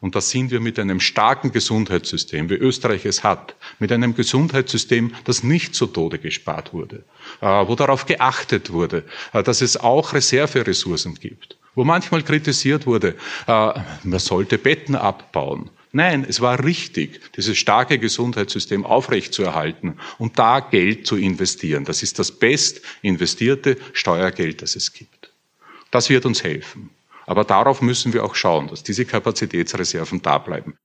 Und 0.00 0.14
da 0.14 0.22
sind 0.22 0.50
wir 0.50 0.60
mit 0.60 0.78
einem 0.78 0.98
starken 0.98 1.52
Gesundheitssystem, 1.52 2.48
wie 2.48 2.54
Österreich 2.54 3.04
es 3.04 3.22
hat, 3.22 3.54
mit 3.80 3.90
einem 3.90 4.14
Gesundheitssystem, 4.14 5.12
das 5.24 5.42
nicht 5.42 5.74
zu 5.74 5.86
Tode 5.86 6.18
gespart 6.18 6.72
wurde, 6.72 7.02
äh, 7.40 7.46
wo 7.46 7.74
darauf 7.74 8.06
geachtet 8.06 8.72
wurde, 8.72 9.04
äh, 9.32 9.42
dass 9.42 9.60
es 9.60 9.76
auch 9.76 10.12
Reserveressourcen 10.12 11.14
gibt, 11.14 11.56
wo 11.74 11.84
manchmal 11.84 12.22
kritisiert 12.22 12.86
wurde, 12.86 13.16
äh, 13.46 13.72
man 14.04 14.18
sollte 14.18 14.58
Betten 14.58 14.94
abbauen. 14.94 15.70
Nein, 15.92 16.24
es 16.28 16.40
war 16.40 16.62
richtig, 16.62 17.20
dieses 17.36 17.58
starke 17.58 17.98
Gesundheitssystem 17.98 18.86
aufrechtzuerhalten 18.86 19.98
und 20.18 20.38
da 20.38 20.60
Geld 20.60 21.04
zu 21.06 21.16
investieren. 21.16 21.84
Das 21.84 22.04
ist 22.04 22.20
das 22.20 22.30
best 22.30 22.80
investierte 23.02 23.76
Steuergeld, 23.92 24.62
das 24.62 24.76
es 24.76 24.92
gibt. 24.92 25.32
Das 25.90 26.08
wird 26.08 26.26
uns 26.26 26.44
helfen. 26.44 26.90
Aber 27.26 27.44
darauf 27.44 27.82
müssen 27.82 28.12
wir 28.12 28.24
auch 28.24 28.36
schauen, 28.36 28.68
dass 28.68 28.84
diese 28.84 29.04
Kapazitätsreserven 29.04 30.22
da 30.22 30.38
bleiben. 30.38 30.76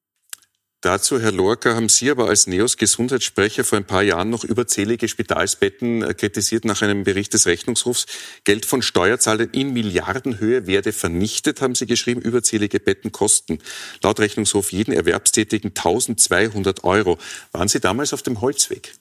Dazu, 0.86 1.20
Herr 1.20 1.32
Lorca, 1.32 1.76
haben 1.76 1.90
Sie 1.90 2.10
aber 2.12 2.30
als 2.30 2.48
NEOS 2.48 2.78
Gesundheitssprecher 2.78 3.64
vor 3.64 3.78
ein 3.78 3.86
paar 3.86 4.04
Jahren 4.04 4.30
noch 4.30 4.44
überzählige 4.44 5.08
Spitalsbetten 5.08 6.04
äh, 6.04 6.14
kritisiert 6.14 6.64
nach 6.64 6.82
einem 6.82 7.04
Bericht 7.04 7.34
des 7.34 7.48
Rechnungshofs. 7.48 8.06
Geld 8.44 8.66
von 8.66 8.82
Steuerzahlern 8.82 9.50
in 9.52 9.74
Milliardenhöhe 9.74 10.68
werde 10.68 10.94
vernichtet, 10.94 11.62
haben 11.62 11.76
Sie 11.76 11.88
geschrieben. 11.88 12.22
Überzählige 12.22 12.80
Betten 12.80 13.12
kosten 13.12 13.60
laut 14.04 14.20
Rechnungshof 14.20 14.72
jeden 14.72 14.94
Erwerbstätigen 14.94 15.72
1200 15.72 16.84
Euro. 16.84 17.18
Waren 17.52 17.68
Sie 17.68 17.80
damals 17.80 18.14
auf 18.14 18.22
dem 18.22 18.42
Holzweg? 18.42 18.94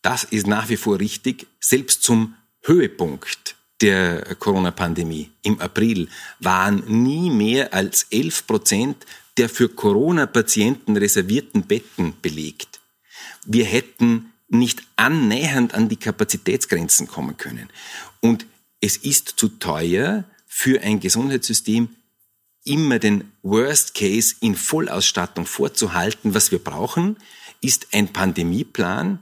Das 0.00 0.24
ist 0.24 0.46
nach 0.46 0.68
wie 0.70 0.76
vor 0.76 0.98
richtig. 0.98 1.46
Selbst 1.60 2.02
zum 2.02 2.34
Höhepunkt 2.62 3.56
der 3.82 4.36
Corona-Pandemie 4.36 5.30
im 5.42 5.60
April 5.60 6.08
waren 6.38 6.84
nie 6.86 7.30
mehr 7.30 7.74
als 7.74 8.06
11 8.10 8.46
Prozent 8.46 9.06
der 9.38 9.48
für 9.48 9.68
Corona-Patienten 9.68 10.96
reservierten 10.96 11.62
Betten 11.62 12.14
belegt. 12.20 12.80
Wir 13.44 13.64
hätten 13.64 14.32
nicht 14.48 14.82
annähernd 14.96 15.74
an 15.74 15.88
die 15.88 15.96
Kapazitätsgrenzen 15.96 17.06
kommen 17.06 17.36
können. 17.36 17.70
Und 18.20 18.46
es 18.80 18.98
ist 18.98 19.34
zu 19.36 19.48
teuer 19.48 20.24
für 20.46 20.82
ein 20.82 21.00
Gesundheitssystem, 21.00 21.88
immer 22.64 22.98
den 22.98 23.32
Worst 23.42 23.94
Case 23.94 24.36
in 24.40 24.54
Vollausstattung 24.54 25.46
vorzuhalten. 25.46 26.34
Was 26.34 26.52
wir 26.52 26.58
brauchen, 26.58 27.16
ist 27.60 27.88
ein 27.92 28.12
Pandemieplan, 28.12 29.20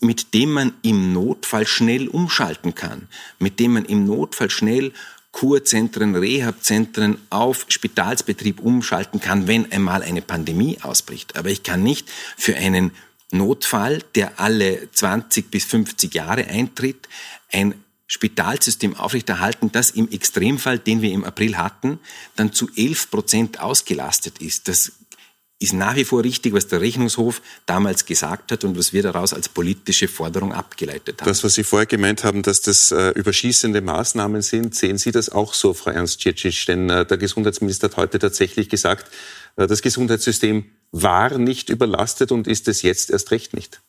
mit 0.00 0.34
dem 0.34 0.52
man 0.52 0.74
im 0.82 1.12
Notfall 1.12 1.66
schnell 1.66 2.08
umschalten 2.08 2.74
kann, 2.74 3.08
mit 3.38 3.58
dem 3.60 3.74
man 3.74 3.84
im 3.84 4.04
Notfall 4.04 4.50
schnell 4.50 4.92
Kurzentren, 5.32 6.14
Rehabzentren 6.14 7.18
auf 7.30 7.66
Spitalsbetrieb 7.68 8.60
umschalten 8.60 9.20
kann, 9.20 9.48
wenn 9.48 9.70
einmal 9.72 10.02
eine 10.02 10.22
Pandemie 10.22 10.78
ausbricht. 10.82 11.36
Aber 11.36 11.48
ich 11.48 11.62
kann 11.62 11.82
nicht 11.82 12.08
für 12.36 12.56
einen 12.56 12.92
Notfall, 13.32 14.04
der 14.14 14.38
alle 14.38 14.90
20 14.92 15.50
bis 15.50 15.64
50 15.64 16.14
Jahre 16.14 16.46
eintritt, 16.46 17.08
ein 17.50 17.74
Spitalsystem 18.06 18.94
aufrechterhalten, 18.94 19.72
das 19.72 19.90
im 19.90 20.10
Extremfall, 20.10 20.78
den 20.78 21.00
wir 21.00 21.12
im 21.12 21.24
April 21.24 21.56
hatten, 21.56 21.98
dann 22.36 22.52
zu 22.52 22.68
11 22.76 23.10
Prozent 23.10 23.60
ausgelastet 23.60 24.38
ist. 24.42 24.68
Das 24.68 24.92
ist 25.62 25.72
nach 25.72 25.96
wie 25.96 26.04
vor 26.04 26.24
richtig, 26.24 26.52
was 26.52 26.66
der 26.66 26.80
Rechnungshof 26.80 27.40
damals 27.66 28.04
gesagt 28.04 28.52
hat 28.52 28.64
und 28.64 28.76
was 28.76 28.92
wir 28.92 29.02
daraus 29.02 29.32
als 29.32 29.48
politische 29.48 30.08
Forderung 30.08 30.52
abgeleitet 30.52 31.20
haben. 31.20 31.28
Das, 31.28 31.44
was 31.44 31.54
Sie 31.54 31.64
vorher 31.64 31.86
gemeint 31.86 32.24
haben, 32.24 32.42
dass 32.42 32.60
das 32.62 32.92
äh, 32.92 33.10
überschießende 33.10 33.80
Maßnahmen 33.80 34.42
sind, 34.42 34.74
sehen 34.74 34.98
Sie 34.98 35.12
das 35.12 35.28
auch 35.28 35.54
so, 35.54 35.74
Frau 35.74 35.90
Ernst-Cicic? 35.90 36.66
Denn 36.66 36.90
äh, 36.90 37.06
der 37.06 37.18
Gesundheitsminister 37.18 37.88
hat 37.88 37.96
heute 37.96 38.18
tatsächlich 38.18 38.68
gesagt, 38.68 39.10
äh, 39.56 39.66
das 39.66 39.82
Gesundheitssystem 39.82 40.64
war 40.90 41.38
nicht 41.38 41.70
überlastet 41.70 42.32
und 42.32 42.46
ist 42.46 42.68
es 42.68 42.82
jetzt 42.82 43.10
erst 43.10 43.30
recht 43.30 43.54
nicht. 43.54 43.80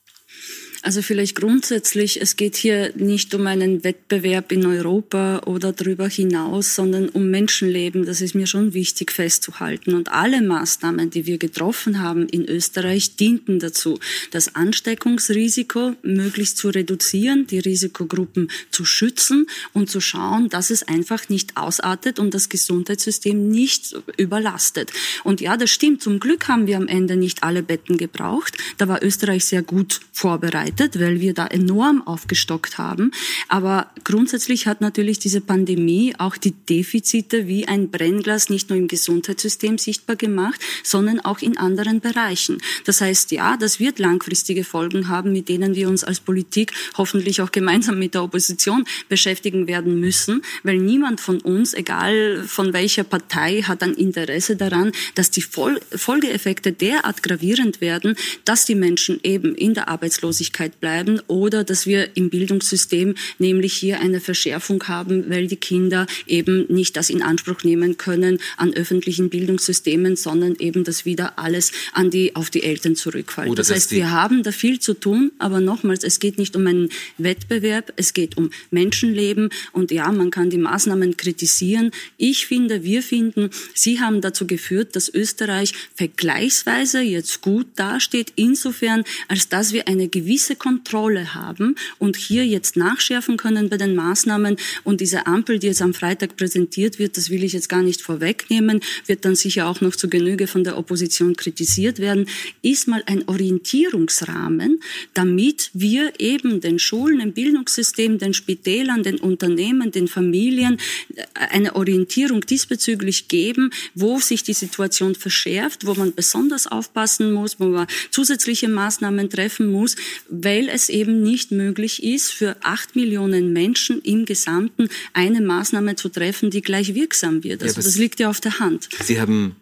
Also 0.85 1.01
vielleicht 1.01 1.37
grundsätzlich, 1.37 2.21
es 2.21 2.35
geht 2.35 2.57
hier 2.57 2.91
nicht 2.97 3.33
um 3.33 3.47
einen 3.47 3.85
Wettbewerb 3.85 4.51
in 4.51 4.65
Europa 4.65 5.43
oder 5.45 5.71
darüber 5.71 6.09
hinaus, 6.09 6.75
sondern 6.75 7.07
um 7.07 7.29
Menschenleben. 7.29 8.05
Das 8.05 8.19
ist 8.19 8.35
mir 8.35 8.47
schon 8.47 8.73
wichtig 8.73 9.13
festzuhalten. 9.13 9.93
Und 9.93 10.11
alle 10.11 10.41
Maßnahmen, 10.41 11.09
die 11.09 11.25
wir 11.25 11.37
getroffen 11.37 12.01
haben 12.01 12.27
in 12.27 12.45
Österreich, 12.49 13.15
dienten 13.15 13.59
dazu, 13.59 13.97
das 14.31 14.55
Ansteckungsrisiko 14.55 15.93
möglichst 16.03 16.57
zu 16.57 16.67
reduzieren, 16.67 17.47
die 17.47 17.59
Risikogruppen 17.59 18.51
zu 18.69 18.83
schützen 18.83 19.47
und 19.71 19.89
zu 19.89 20.01
schauen, 20.01 20.49
dass 20.49 20.69
es 20.69 20.85
einfach 20.85 21.29
nicht 21.29 21.55
ausartet 21.55 22.19
und 22.19 22.33
das 22.33 22.49
Gesundheitssystem 22.49 23.47
nicht 23.49 23.95
überlastet. 24.17 24.91
Und 25.23 25.39
ja, 25.39 25.55
das 25.55 25.69
stimmt. 25.69 26.01
Zum 26.01 26.19
Glück 26.19 26.49
haben 26.49 26.67
wir 26.67 26.75
am 26.75 26.89
Ende 26.89 27.15
nicht 27.15 27.41
alle 27.41 27.63
Betten 27.63 27.97
gebraucht. 27.97 28.57
Da 28.77 28.89
war 28.89 29.01
Österreich 29.01 29.45
sehr 29.45 29.61
gut 29.61 30.01
vorbereitet 30.11 30.72
gerettet, 30.75 30.99
weil 30.99 31.19
wir 31.19 31.33
da 31.33 31.47
enorm 31.47 32.05
aufgestockt 32.05 32.77
haben. 32.77 33.11
Aber 33.47 33.87
grundsätzlich 34.03 34.67
hat 34.67 34.81
natürlich 34.81 35.19
diese 35.19 35.41
Pandemie 35.41 36.13
auch 36.17 36.37
die 36.37 36.51
Defizite 36.51 37.47
wie 37.47 37.67
ein 37.67 37.89
Brennglas 37.89 38.49
nicht 38.49 38.69
nur 38.69 38.79
im 38.79 38.87
Gesundheitssystem 38.87 39.77
sichtbar 39.77 40.15
gemacht, 40.15 40.59
sondern 40.83 41.19
auch 41.19 41.39
in 41.39 41.57
anderen 41.57 41.99
Bereichen. 41.99 42.57
Das 42.85 43.01
heißt, 43.01 43.31
ja, 43.31 43.57
das 43.57 43.79
wird 43.79 43.99
langfristige 43.99 44.63
Folgen 44.63 45.07
haben, 45.09 45.31
mit 45.31 45.49
denen 45.49 45.75
wir 45.75 45.89
uns 45.89 46.03
als 46.03 46.19
Politik 46.19 46.73
hoffentlich 46.97 47.41
auch 47.41 47.51
gemeinsam 47.51 47.99
mit 47.99 48.13
der 48.13 48.23
Opposition 48.23 48.85
beschäftigen 49.09 49.67
werden 49.67 49.99
müssen, 49.99 50.41
weil 50.63 50.77
niemand 50.77 51.21
von 51.21 51.39
uns, 51.39 51.73
egal 51.73 52.43
von 52.47 52.73
welcher 52.73 53.03
Partei, 53.03 53.61
hat 53.61 53.83
ein 53.83 53.93
Interesse 53.93 54.55
daran, 54.55 54.91
dass 55.15 55.31
die 55.31 55.41
Folgeeffekte 55.41 56.71
derart 56.71 57.23
gravierend 57.23 57.81
werden, 57.81 58.15
dass 58.45 58.65
die 58.65 58.75
Menschen 58.75 59.19
eben 59.23 59.55
in 59.55 59.73
der 59.73 59.87
Arbeitslosigkeit 59.87 60.62
Wirklichkeit 60.63 60.79
bleiben 60.79 61.21
oder 61.27 61.63
dass 61.63 61.85
wir 61.85 62.15
im 62.15 62.29
Bildungssystem 62.29 63.15
nämlich 63.39 63.73
hier 63.73 63.99
eine 63.99 64.19
Verschärfung 64.19 64.83
haben, 64.87 65.29
weil 65.29 65.47
die 65.47 65.55
Kinder 65.55 66.07
eben 66.27 66.65
nicht 66.69 66.95
das 66.95 67.09
in 67.09 67.21
Anspruch 67.21 67.63
nehmen 67.63 67.97
können 67.97 68.39
an 68.57 68.73
öffentlichen 68.73 69.29
Bildungssystemen, 69.29 70.15
sondern 70.15 70.55
eben 70.59 70.83
das 70.83 71.05
wieder 71.05 71.39
alles 71.39 71.71
an 71.93 72.09
die, 72.09 72.35
auf 72.35 72.49
die 72.49 72.63
Eltern 72.63 72.95
zurückfällt. 72.95 73.49
Oder 73.49 73.63
das 73.63 73.71
heißt, 73.71 73.91
wir 73.91 74.11
haben 74.11 74.43
da 74.43 74.51
viel 74.51 74.79
zu 74.79 74.93
tun, 74.93 75.31
aber 75.39 75.59
nochmals, 75.59 76.03
es 76.03 76.19
geht 76.19 76.37
nicht 76.37 76.55
um 76.55 76.67
einen 76.67 76.89
Wettbewerb, 77.17 77.93
es 77.95 78.13
geht 78.13 78.37
um 78.37 78.49
Menschenleben 78.71 79.49
und 79.71 79.91
ja, 79.91 80.11
man 80.11 80.31
kann 80.31 80.49
die 80.49 80.57
Maßnahmen 80.57 81.17
kritisieren. 81.17 81.91
Ich 82.17 82.45
finde, 82.45 82.83
wir 82.83 83.03
finden, 83.03 83.49
sie 83.73 83.99
haben 83.99 84.21
dazu 84.21 84.47
geführt, 84.47 84.95
dass 84.95 85.13
Österreich 85.13 85.73
vergleichsweise 85.95 87.01
jetzt 87.01 87.41
gut 87.41 87.67
dasteht, 87.75 88.33
insofern, 88.35 89.03
als 89.27 89.49
dass 89.49 89.73
wir 89.73 89.87
eine 89.87 90.07
gewisse 90.07 90.52
gewisse 90.53 90.55
Kontrolle 90.55 91.33
haben 91.33 91.75
und 91.99 92.15
hier 92.15 92.45
jetzt 92.45 92.77
nachschärfen 92.77 93.37
können 93.37 93.69
bei 93.69 93.77
den 93.77 93.95
Maßnahmen. 93.95 94.57
Und 94.83 95.01
diese 95.01 95.25
Ampel, 95.27 95.59
die 95.59 95.67
jetzt 95.67 95.81
am 95.81 95.93
Freitag 95.93 96.35
präsentiert 96.35 96.99
wird, 96.99 97.17
das 97.17 97.29
will 97.29 97.43
ich 97.43 97.53
jetzt 97.53 97.69
gar 97.69 97.83
nicht 97.83 98.01
vorwegnehmen, 98.01 98.81
wird 99.05 99.25
dann 99.25 99.35
sicher 99.35 99.67
auch 99.67 99.81
noch 99.81 99.95
zu 99.95 100.09
Genüge 100.09 100.47
von 100.47 100.63
der 100.63 100.77
Opposition 100.77 101.35
kritisiert 101.35 101.99
werden, 101.99 102.27
ist 102.61 102.87
mal 102.87 103.03
ein 103.05 103.27
Orientierungsrahmen, 103.27 104.79
damit 105.13 105.69
wir 105.73 106.13
eben 106.19 106.61
den 106.61 106.79
Schulen, 106.79 107.19
dem 107.19 107.33
Bildungssystem, 107.33 108.17
den 108.17 108.33
Spitälern, 108.33 109.03
den 109.03 109.19
Unternehmen, 109.19 109.91
den 109.91 110.07
Familien 110.07 110.79
äh, 111.15 111.23
eine 111.49 111.75
Orientierung 111.75 112.41
diesbezüglich 112.41 113.27
geben, 113.27 113.71
wo 113.95 114.19
sich 114.19 114.43
die 114.43 114.53
Situation 114.53 115.15
verschärft, 115.15 115.85
wo 115.85 115.93
man 115.93 116.13
besonders 116.13 116.67
aufpassen 116.67 117.31
muss, 117.33 117.59
wo 117.59 117.65
man 117.65 117.87
zusätzliche 118.11 118.67
Maßnahmen 118.67 119.29
treffen 119.29 119.71
muss, 119.71 119.95
weil 120.35 120.67
es 120.67 120.89
eben 120.89 121.21
nicht 121.21 121.51
möglich 121.51 122.01
ist, 122.03 122.31
für 122.31 122.55
acht 122.61 122.95
Millionen 122.95 123.53
Menschen 123.53 124.01
im 124.01 124.25
Gesamten 124.25 124.89
eine 125.13 125.41
Maßnahme 125.41 125.95
zu 125.95 126.09
treffen, 126.09 126.49
die 126.49 126.61
gleich 126.61 126.95
wirksam 126.95 127.43
wird. 127.43 127.61
Also 127.61 127.81
ja, 127.81 127.83
das 127.83 127.97
liegt 127.97 128.19
ja 128.19 128.29
auf 128.29 128.41
der 128.41 128.59
Hand. 128.59 128.89
Sie 129.03 129.21
haben 129.21 129.55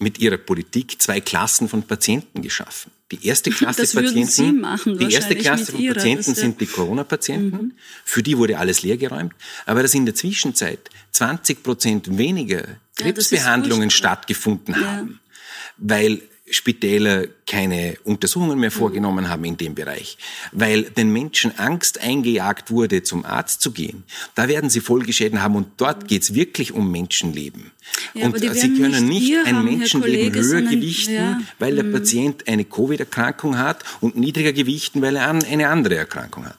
mit 0.00 0.18
Ihrer 0.18 0.38
Politik 0.38 1.00
zwei 1.00 1.20
Klassen 1.20 1.68
von 1.68 1.84
Patienten 1.84 2.42
geschaffen. 2.42 2.90
Die 3.12 3.24
erste 3.24 3.50
Klasse 3.50 3.82
das 3.82 3.92
Patienten, 3.94 4.60
machen, 4.60 4.98
die 4.98 5.12
erste 5.12 5.36
Klasse 5.36 5.72
von 5.72 5.80
ihrer, 5.80 5.94
Patienten 5.94 6.34
sind 6.34 6.60
die 6.60 6.66
Corona-Patienten. 6.66 7.56
Mhm. 7.56 7.72
Für 8.04 8.22
die 8.22 8.36
wurde 8.36 8.58
alles 8.58 8.82
leergeräumt. 8.82 9.32
Aber 9.66 9.82
dass 9.82 9.94
in 9.94 10.06
der 10.06 10.16
Zwischenzeit 10.16 10.90
20 11.12 11.62
Prozent 11.62 12.18
weniger 12.18 12.64
Krebsbehandlungen 12.96 13.90
ja, 13.90 13.94
stattgefunden 13.94 14.74
ja. 14.74 14.80
haben, 14.80 15.20
weil 15.76 16.22
Spitäler 16.50 17.26
keine 17.46 17.96
Untersuchungen 18.04 18.58
mehr 18.58 18.70
vorgenommen 18.70 19.28
haben 19.28 19.44
in 19.44 19.56
dem 19.56 19.74
Bereich, 19.74 20.18
weil 20.52 20.84
den 20.84 21.12
Menschen 21.12 21.58
Angst 21.58 22.00
eingejagt 22.00 22.70
wurde, 22.70 23.02
zum 23.02 23.24
Arzt 23.24 23.60
zu 23.60 23.72
gehen. 23.72 24.04
Da 24.34 24.48
werden 24.48 24.70
sie 24.70 24.80
Folgeschäden 24.80 25.42
haben 25.42 25.56
und 25.56 25.68
dort 25.78 26.08
geht 26.08 26.22
es 26.22 26.34
wirklich 26.34 26.72
um 26.72 26.90
Menschenleben. 26.90 27.70
Ja, 28.14 28.26
und 28.26 28.38
sie 28.38 28.48
können 28.48 29.08
nicht, 29.08 29.28
nicht 29.30 29.46
ein 29.46 29.56
haben, 29.56 29.64
Menschenleben 29.64 30.32
Kollege, 30.32 30.48
höher 30.48 30.62
gewichten, 30.62 31.14
ja. 31.14 31.40
weil 31.58 31.74
der 31.74 31.84
mhm. 31.84 31.92
Patient 31.92 32.48
eine 32.48 32.64
Covid-Erkrankung 32.64 33.58
hat 33.58 33.84
und 34.00 34.16
niedriger 34.16 34.52
gewichten, 34.52 35.02
weil 35.02 35.16
er 35.16 35.28
eine 35.28 35.68
andere 35.68 35.96
Erkrankung 35.96 36.46
hat. 36.46 36.56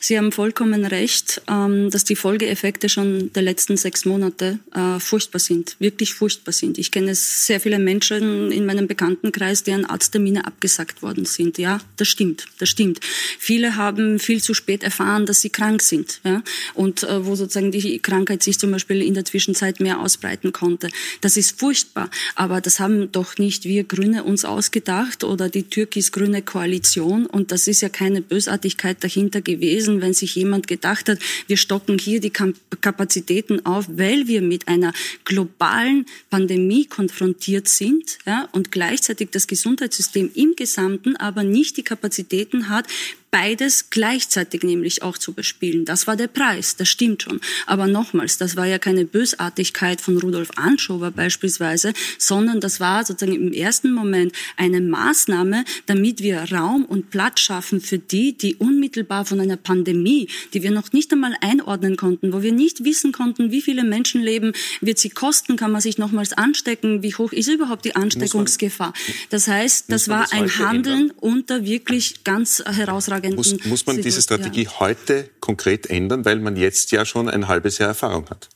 Sie 0.00 0.16
haben 0.18 0.32
vollkommen 0.32 0.84
recht, 0.84 1.42
ähm, 1.48 1.90
dass 1.90 2.04
die 2.04 2.16
Folgeeffekte 2.16 2.88
schon 2.88 3.32
der 3.32 3.42
letzten 3.42 3.76
sechs 3.76 4.04
Monate 4.04 4.58
äh, 4.74 4.98
furchtbar 4.98 5.38
sind, 5.38 5.76
wirklich 5.78 6.14
furchtbar 6.14 6.52
sind. 6.52 6.78
Ich 6.78 6.90
kenne 6.90 7.14
sehr 7.14 7.60
viele 7.60 7.78
Menschen 7.78 8.50
in 8.50 8.66
meinem 8.66 8.86
Bekanntenkreis, 8.86 9.62
deren 9.62 9.84
Arzttermine 9.84 10.46
abgesagt 10.46 11.02
worden 11.02 11.24
sind. 11.24 11.58
Ja, 11.58 11.80
das 11.96 12.08
stimmt, 12.08 12.46
das 12.58 12.68
stimmt. 12.68 13.00
Viele 13.38 13.76
haben 13.76 14.18
viel 14.18 14.42
zu 14.42 14.54
spät 14.54 14.82
erfahren, 14.82 15.26
dass 15.26 15.40
sie 15.40 15.50
krank 15.50 15.82
sind. 15.82 16.20
Ja, 16.24 16.42
und 16.74 17.02
äh, 17.02 17.24
wo 17.24 17.36
sozusagen 17.36 17.70
die 17.70 18.00
Krankheit 18.00 18.42
sich 18.42 18.58
zum 18.58 18.72
Beispiel 18.72 19.02
in 19.02 19.14
der 19.14 19.24
Zwischenzeit 19.24 19.80
mehr 19.80 20.00
ausbreiten 20.00 20.52
konnte. 20.52 20.88
Das 21.20 21.36
ist 21.36 21.58
furchtbar. 21.58 22.10
Aber 22.34 22.60
das 22.60 22.80
haben 22.80 23.12
doch 23.12 23.38
nicht 23.38 23.64
wir 23.64 23.84
Grüne 23.84 24.24
uns 24.24 24.44
ausgedacht 24.44 25.24
oder 25.24 25.48
die 25.48 25.64
türkis-grüne 25.64 26.42
Koalition. 26.42 27.26
Und 27.26 27.52
das 27.52 27.68
ist 27.68 27.82
ja 27.82 27.88
keine 27.88 28.22
Bösartigkeit 28.22 29.02
dahinter 29.04 29.40
gewesen 29.40 29.59
gewesen, 29.60 30.00
wenn 30.00 30.14
sich 30.14 30.34
jemand 30.34 30.66
gedacht 30.66 31.08
hat, 31.08 31.18
wir 31.46 31.56
stocken 31.56 31.98
hier 31.98 32.20
die 32.20 32.30
Kapazitäten 32.30 33.64
auf, 33.66 33.86
weil 33.88 34.26
wir 34.26 34.42
mit 34.42 34.68
einer 34.68 34.92
globalen 35.24 36.06
Pandemie 36.30 36.86
konfrontiert 36.86 37.68
sind 37.68 38.18
ja, 38.26 38.48
und 38.52 38.72
gleichzeitig 38.72 39.30
das 39.30 39.46
Gesundheitssystem 39.46 40.30
im 40.34 40.56
Gesamten 40.56 41.16
aber 41.16 41.42
nicht 41.42 41.76
die 41.76 41.82
Kapazitäten 41.82 42.68
hat, 42.68 42.86
beides 43.30 43.90
gleichzeitig 43.90 44.62
nämlich 44.62 45.02
auch 45.02 45.16
zu 45.16 45.32
bespielen. 45.32 45.84
Das 45.84 46.06
war 46.06 46.16
der 46.16 46.26
Preis, 46.26 46.76
das 46.76 46.88
stimmt 46.88 47.22
schon. 47.22 47.40
Aber 47.66 47.86
nochmals, 47.86 48.38
das 48.38 48.56
war 48.56 48.66
ja 48.66 48.78
keine 48.78 49.04
Bösartigkeit 49.04 50.00
von 50.00 50.18
Rudolf 50.18 50.50
Anschober 50.56 51.10
beispielsweise, 51.10 51.92
sondern 52.18 52.60
das 52.60 52.80
war 52.80 53.04
sozusagen 53.04 53.36
im 53.36 53.52
ersten 53.52 53.92
Moment 53.92 54.34
eine 54.56 54.80
Maßnahme, 54.80 55.64
damit 55.86 56.20
wir 56.20 56.52
Raum 56.52 56.84
und 56.84 57.10
Platz 57.10 57.40
schaffen 57.40 57.80
für 57.80 57.98
die, 57.98 58.36
die 58.36 58.56
unmittelbar 58.56 59.24
von 59.24 59.39
einer 59.40 59.56
Pandemie, 59.56 60.28
die 60.54 60.62
wir 60.62 60.70
noch 60.70 60.92
nicht 60.92 61.12
einmal 61.12 61.34
einordnen 61.40 61.96
konnten, 61.96 62.32
wo 62.32 62.42
wir 62.42 62.52
nicht 62.52 62.84
wissen 62.84 63.12
konnten, 63.12 63.50
wie 63.50 63.62
viele 63.62 63.84
Menschenleben 63.84 64.52
wird 64.80 64.98
sie 64.98 65.10
kosten, 65.10 65.56
kann 65.56 65.72
man 65.72 65.80
sich 65.80 65.98
nochmals 65.98 66.32
anstecken, 66.32 67.02
wie 67.02 67.14
hoch 67.14 67.32
ist 67.32 67.48
überhaupt 67.48 67.84
die 67.84 67.96
Ansteckungsgefahr. 67.96 68.92
Das 69.30 69.48
heißt, 69.48 69.86
das 69.88 70.08
war 70.08 70.22
das 70.22 70.32
ein 70.32 70.58
Handeln 70.58 71.00
ändern? 71.00 71.16
unter 71.20 71.64
wirklich 71.64 72.24
ganz 72.24 72.62
herausragenden. 72.64 73.36
Muss, 73.36 73.64
muss 73.64 73.86
man 73.86 74.00
diese 74.00 74.22
Strategie 74.22 74.68
heute 74.68 75.28
konkret 75.40 75.88
ändern, 75.88 76.24
weil 76.24 76.38
man 76.38 76.56
jetzt 76.56 76.92
ja 76.92 77.04
schon 77.04 77.28
ein 77.28 77.48
halbes 77.48 77.78
Jahr 77.78 77.88
Erfahrung 77.88 78.28
hat? 78.30 78.48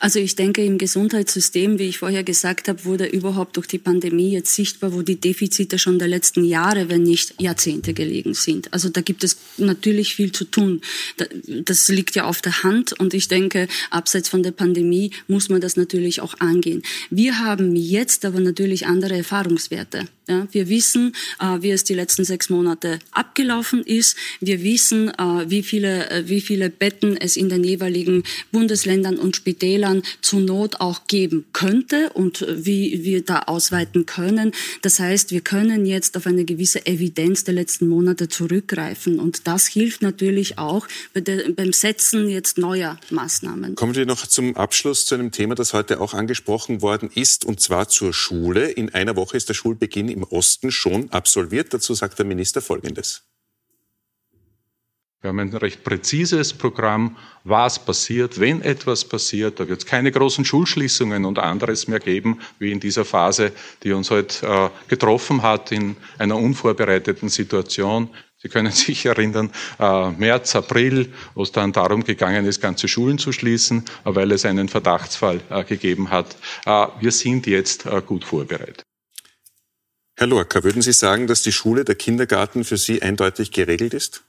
Also 0.00 0.18
ich 0.18 0.36
denke, 0.36 0.64
im 0.64 0.78
Gesundheitssystem, 0.78 1.78
wie 1.78 1.88
ich 1.88 1.98
vorher 1.98 2.24
gesagt 2.24 2.68
habe, 2.68 2.84
wurde 2.84 3.06
überhaupt 3.06 3.56
durch 3.56 3.66
die 3.66 3.78
Pandemie 3.78 4.30
jetzt 4.30 4.54
sichtbar, 4.54 4.92
wo 4.92 5.02
die 5.02 5.20
Defizite 5.20 5.78
schon 5.78 5.98
der 5.98 6.08
letzten 6.08 6.44
Jahre, 6.44 6.88
wenn 6.88 7.02
nicht 7.02 7.34
Jahrzehnte 7.40 7.92
gelegen 7.92 8.34
sind. 8.34 8.72
Also 8.72 8.88
da 8.88 9.00
gibt 9.00 9.24
es 9.24 9.36
natürlich 9.58 10.14
viel 10.14 10.32
zu 10.32 10.44
tun. 10.44 10.80
Das 11.46 11.88
liegt 11.88 12.14
ja 12.14 12.24
auf 12.24 12.40
der 12.40 12.62
Hand 12.62 12.92
und 12.94 13.12
ich 13.14 13.28
denke, 13.28 13.68
abseits 13.90 14.28
von 14.28 14.42
der 14.42 14.52
Pandemie 14.52 15.10
muss 15.26 15.48
man 15.48 15.60
das 15.60 15.76
natürlich 15.76 16.20
auch 16.20 16.34
angehen. 16.38 16.82
Wir 17.10 17.38
haben 17.38 17.76
jetzt 17.76 18.24
aber 18.24 18.40
natürlich 18.40 18.86
andere 18.86 19.16
Erfahrungswerte. 19.16 20.08
Ja, 20.28 20.46
wir 20.52 20.68
wissen, 20.68 21.14
äh, 21.40 21.62
wie 21.62 21.70
es 21.70 21.84
die 21.84 21.94
letzten 21.94 22.22
sechs 22.22 22.50
Monate 22.50 22.98
abgelaufen 23.12 23.82
ist. 23.82 24.14
Wir 24.40 24.62
wissen, 24.62 25.08
äh, 25.08 25.48
wie 25.48 25.62
viele, 25.62 26.10
äh, 26.10 26.28
wie 26.28 26.42
viele 26.42 26.68
Betten 26.68 27.16
es 27.16 27.38
in 27.38 27.48
den 27.48 27.64
jeweiligen 27.64 28.24
Bundesländern 28.52 29.16
und 29.16 29.36
Spitälern 29.36 29.57
zur 30.20 30.40
Not 30.40 30.80
auch 30.80 31.06
geben 31.06 31.46
könnte 31.52 32.10
und 32.14 32.42
äh, 32.42 32.64
wie 32.64 33.04
wir 33.04 33.24
da 33.24 33.40
ausweiten 33.40 34.06
können. 34.06 34.52
Das 34.82 34.98
heißt, 34.98 35.30
wir 35.30 35.40
können 35.40 35.86
jetzt 35.86 36.16
auf 36.16 36.26
eine 36.26 36.44
gewisse 36.44 36.86
Evidenz 36.86 37.44
der 37.44 37.54
letzten 37.54 37.88
Monate 37.88 38.28
zurückgreifen 38.28 39.18
und 39.18 39.46
das 39.46 39.66
hilft 39.66 40.02
natürlich 40.02 40.58
auch 40.58 40.86
bei 41.14 41.20
der, 41.20 41.52
beim 41.52 41.72
Setzen 41.72 42.28
jetzt 42.28 42.58
neuer 42.58 42.98
Maßnahmen. 43.10 43.74
Kommen 43.74 43.94
wir 43.94 44.06
noch 44.06 44.26
zum 44.26 44.56
Abschluss 44.56 45.06
zu 45.06 45.14
einem 45.14 45.30
Thema, 45.30 45.54
das 45.54 45.72
heute 45.72 46.00
auch 46.00 46.14
angesprochen 46.14 46.82
worden 46.82 47.10
ist, 47.14 47.44
und 47.44 47.60
zwar 47.60 47.88
zur 47.88 48.12
Schule. 48.12 48.70
In 48.70 48.94
einer 48.94 49.16
Woche 49.16 49.36
ist 49.36 49.48
der 49.48 49.54
Schulbeginn 49.54 50.08
im 50.08 50.22
Osten 50.22 50.70
schon 50.70 51.10
absolviert. 51.10 51.72
Dazu 51.74 51.94
sagt 51.94 52.18
der 52.18 52.26
Minister 52.26 52.60
Folgendes. 52.60 53.22
Wir 55.20 55.30
haben 55.30 55.40
ein 55.40 55.52
recht 55.52 55.82
präzises 55.82 56.52
Programm, 56.52 57.16
was 57.42 57.84
passiert, 57.84 58.38
wenn 58.38 58.62
etwas 58.62 59.04
passiert. 59.04 59.58
Da 59.58 59.68
wird 59.68 59.80
es 59.80 59.86
keine 59.86 60.12
großen 60.12 60.44
Schulschließungen 60.44 61.24
und 61.24 61.40
anderes 61.40 61.88
mehr 61.88 61.98
geben, 61.98 62.38
wie 62.60 62.70
in 62.70 62.78
dieser 62.78 63.04
Phase, 63.04 63.50
die 63.82 63.90
uns 63.90 64.12
heute 64.12 64.48
halt, 64.48 64.72
äh, 64.72 64.88
getroffen 64.88 65.42
hat 65.42 65.72
in 65.72 65.96
einer 66.18 66.36
unvorbereiteten 66.36 67.30
Situation. 67.30 68.10
Sie 68.36 68.48
können 68.48 68.70
sich 68.86 69.06
erinnern, 69.06 69.50
äh, 69.80 70.10
März, 70.12 70.54
April, 70.54 71.12
wo 71.34 71.42
es 71.42 71.50
dann 71.50 71.72
darum 71.72 72.04
gegangen 72.04 72.44
ist, 72.44 72.60
ganze 72.60 72.86
Schulen 72.86 73.18
zu 73.18 73.32
schließen, 73.32 73.84
äh, 74.04 74.14
weil 74.14 74.30
es 74.30 74.44
einen 74.44 74.68
Verdachtsfall 74.68 75.40
äh, 75.50 75.64
gegeben 75.64 76.10
hat. 76.10 76.36
Äh, 76.64 76.86
wir 77.00 77.10
sind 77.10 77.48
jetzt 77.48 77.86
äh, 77.86 78.00
gut 78.06 78.24
vorbereitet. 78.24 78.84
Herr 80.16 80.28
Lorca, 80.28 80.62
würden 80.62 80.82
Sie 80.82 80.92
sagen, 80.92 81.26
dass 81.26 81.42
die 81.42 81.52
Schule, 81.52 81.84
der 81.84 81.96
Kindergarten 81.96 82.62
für 82.62 82.76
Sie 82.76 83.02
eindeutig 83.02 83.50
geregelt 83.50 83.94
ist? 83.94 84.22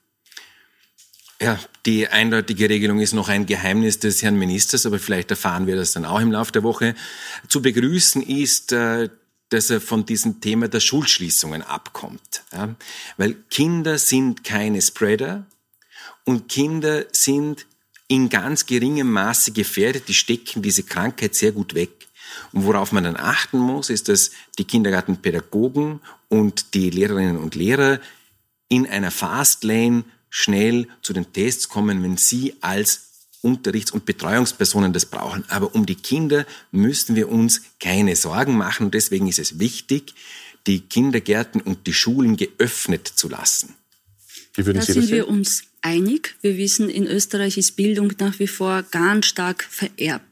Ja, 1.42 1.58
die 1.86 2.08
eindeutige 2.08 2.70
Regelung 2.70 3.00
ist 3.00 3.14
noch 3.14 3.30
ein 3.30 3.46
Geheimnis 3.46 4.00
des 4.00 4.22
Herrn 4.22 4.38
Ministers, 4.38 4.86
aber 4.86 5.00
vielleicht 5.00 5.32
erfahren 5.32 5.68
wir 5.68 5.78
das 5.78 5.94
dann 5.94 6.04
auch 6.04 6.20
im 6.20 6.34
Laufe 6.34 6.52
der 6.52 6.64
Woche. 6.64 6.96
Zu 7.48 7.62
begrüßen 7.62 8.22
ist, 8.22 8.74
äh, 8.74 9.10
dass 9.48 9.70
er 9.70 9.80
von 9.80 10.06
diesem 10.06 10.42
Thema 10.42 10.68
der 10.68 10.80
Schulschließungen 10.80 11.64
abkommt. 11.64 12.44
Weil 13.18 13.34
Kinder 13.50 13.98
sind 13.98 14.44
keine 14.44 14.82
Spreader 14.82 15.46
und 16.24 16.50
Kinder 16.50 17.06
sind 17.12 17.66
in 18.08 18.30
ganz 18.30 18.66
geringem 18.66 19.12
Maße 19.12 19.52
gefährdet. 19.52 20.08
Die 20.08 20.14
stecken 20.14 20.62
diese 20.62 20.84
Krankheit 20.84 21.36
sehr 21.36 21.52
gut 21.52 21.74
weg. 21.74 21.90
Und 22.52 22.66
worauf 22.66 22.92
man 22.92 23.06
dann 23.06 23.18
achten 23.18 23.58
muss, 23.58 23.90
ist, 23.90 24.10
dass 24.10 24.32
die 24.58 24.66
Kindergartenpädagogen 24.66 26.02
und 26.28 26.74
die 26.76 26.90
Lehrerinnen 26.90 27.38
und 27.38 27.56
Lehrer 27.56 28.00
in 28.68 28.86
einer 28.88 29.10
Fastlane 29.10 30.04
schnell 30.30 30.88
zu 31.02 31.14
den 31.14 31.32
Tests 31.34 31.70
kommen, 31.70 32.04
wenn 32.04 32.18
sie 32.18 32.56
als 32.62 33.10
Unterrichts- 33.42 33.92
und 33.92 34.06
Betreuungspersonen 34.06 34.92
das 34.92 35.06
brauchen. 35.06 35.46
Aber 35.48 35.74
um 35.74 35.86
die 35.86 35.96
Kinder 35.96 36.46
müssen 36.72 37.16
wir 37.16 37.30
uns 37.30 37.62
keine 37.80 38.16
Sorgen 38.16 38.58
machen. 38.58 38.88
Und 38.88 38.94
deswegen 38.94 39.28
ist 39.28 39.40
es 39.40 39.60
wichtig, 39.60 40.14
die 40.68 40.82
Kindergärten 40.82 41.62
und 41.62 41.88
die 41.88 41.94
Schulen 41.94 42.36
geöffnet 42.36 43.08
zu 43.08 43.30
lassen. 43.30 43.76
Wie 44.56 44.66
würden 44.66 44.80
da 44.80 44.86
Sie 44.86 44.94
das 44.94 45.06
sind 45.06 45.16
wir 45.16 45.28
uns 45.28 45.64
einig. 45.82 46.36
Wir 46.42 46.58
wissen, 46.58 46.90
in 46.90 47.08
Österreich 47.08 47.58
ist 47.58 47.76
Bildung 47.76 48.14
nach 48.20 48.40
wie 48.40 48.48
vor 48.48 48.84
ganz 48.84 49.28
stark 49.28 49.68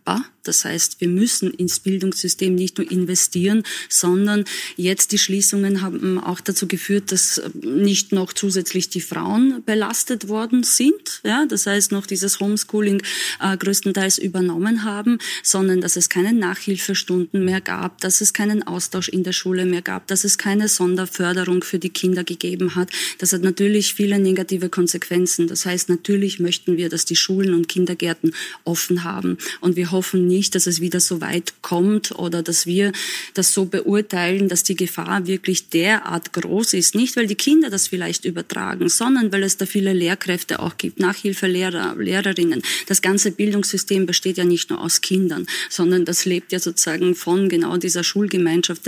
vererbbar. 0.07 0.25
Das 0.47 0.63
heißt, 0.63 1.01
wir 1.01 1.09
müssen 1.09 1.51
ins 1.51 1.79
Bildungssystem 1.81 2.55
nicht 2.55 2.77
nur 2.77 2.89
investieren, 2.89 3.63
sondern 3.89 4.45
jetzt 4.77 5.11
die 5.11 5.17
Schließungen 5.17 5.81
haben 5.81 6.23
auch 6.23 6.39
dazu 6.39 6.67
geführt, 6.67 7.11
dass 7.11 7.41
nicht 7.53 8.13
noch 8.13 8.31
zusätzlich 8.31 8.89
die 8.89 9.01
Frauen 9.01 9.61
belastet 9.65 10.29
worden 10.29 10.63
sind. 10.63 11.19
Ja, 11.25 11.45
das 11.45 11.67
heißt, 11.67 11.91
noch 11.91 12.05
dieses 12.05 12.39
Homeschooling 12.39 13.03
äh, 13.41 13.57
größtenteils 13.57 14.19
übernommen 14.19 14.85
haben, 14.85 15.17
sondern 15.43 15.81
dass 15.81 15.97
es 15.97 16.07
keine 16.07 16.31
Nachhilfestunden 16.31 17.43
mehr 17.43 17.59
gab, 17.59 17.99
dass 17.99 18.21
es 18.21 18.31
keinen 18.31 18.65
Austausch 18.65 19.09
in 19.09 19.23
der 19.23 19.33
Schule 19.33 19.65
mehr 19.65 19.81
gab, 19.81 20.07
dass 20.07 20.23
es 20.23 20.37
keine 20.37 20.69
Sonderförderung 20.69 21.61
für 21.61 21.79
die 21.79 21.89
Kinder 21.89 22.23
gegeben 22.23 22.75
hat. 22.75 22.89
Das 23.17 23.33
hat 23.33 23.41
natürlich 23.41 23.93
viele 23.93 24.17
negative 24.17 24.69
Konsequenzen. 24.69 25.47
Das 25.47 25.65
heißt, 25.65 25.89
natürlich 25.89 26.39
möchten 26.39 26.77
wir, 26.77 26.87
dass 26.87 27.03
die 27.03 27.17
Schulen 27.17 27.53
und 27.53 27.67
Kindergärten 27.67 28.33
offen 28.63 29.03
haben. 29.03 29.37
Und 29.59 29.75
wir 29.75 29.91
hoffen 29.97 30.27
nicht, 30.27 30.53
dass 30.53 30.67
es 30.67 30.79
wieder 30.79 30.99
so 30.99 31.21
weit 31.21 31.53
kommt 31.63 32.11
oder 32.11 32.43
dass 32.43 32.67
wir 32.67 32.91
das 33.33 33.51
so 33.51 33.65
beurteilen, 33.65 34.47
dass 34.47 34.61
die 34.61 34.75
Gefahr 34.75 35.25
wirklich 35.25 35.69
derart 35.69 36.33
groß 36.33 36.73
ist. 36.73 36.93
Nicht, 36.93 37.15
weil 37.15 37.25
die 37.25 37.35
Kinder 37.35 37.71
das 37.71 37.87
vielleicht 37.87 38.25
übertragen, 38.25 38.89
sondern 38.89 39.31
weil 39.31 39.41
es 39.41 39.57
da 39.57 39.65
viele 39.65 39.93
Lehrkräfte 39.93 40.59
auch 40.59 40.77
gibt, 40.77 40.99
Nachhilfelehrer, 40.99 41.95
Lehrerinnen. 41.97 42.61
Das 42.85 43.01
ganze 43.01 43.31
Bildungssystem 43.31 44.05
besteht 44.05 44.37
ja 44.37 44.43
nicht 44.43 44.69
nur 44.69 44.79
aus 44.81 45.01
Kindern, 45.01 45.47
sondern 45.67 46.05
das 46.05 46.25
lebt 46.25 46.51
ja 46.51 46.59
sozusagen 46.59 47.15
von 47.15 47.49
genau 47.49 47.77
dieser 47.77 48.03
Schulgemeinschaft 48.03 48.83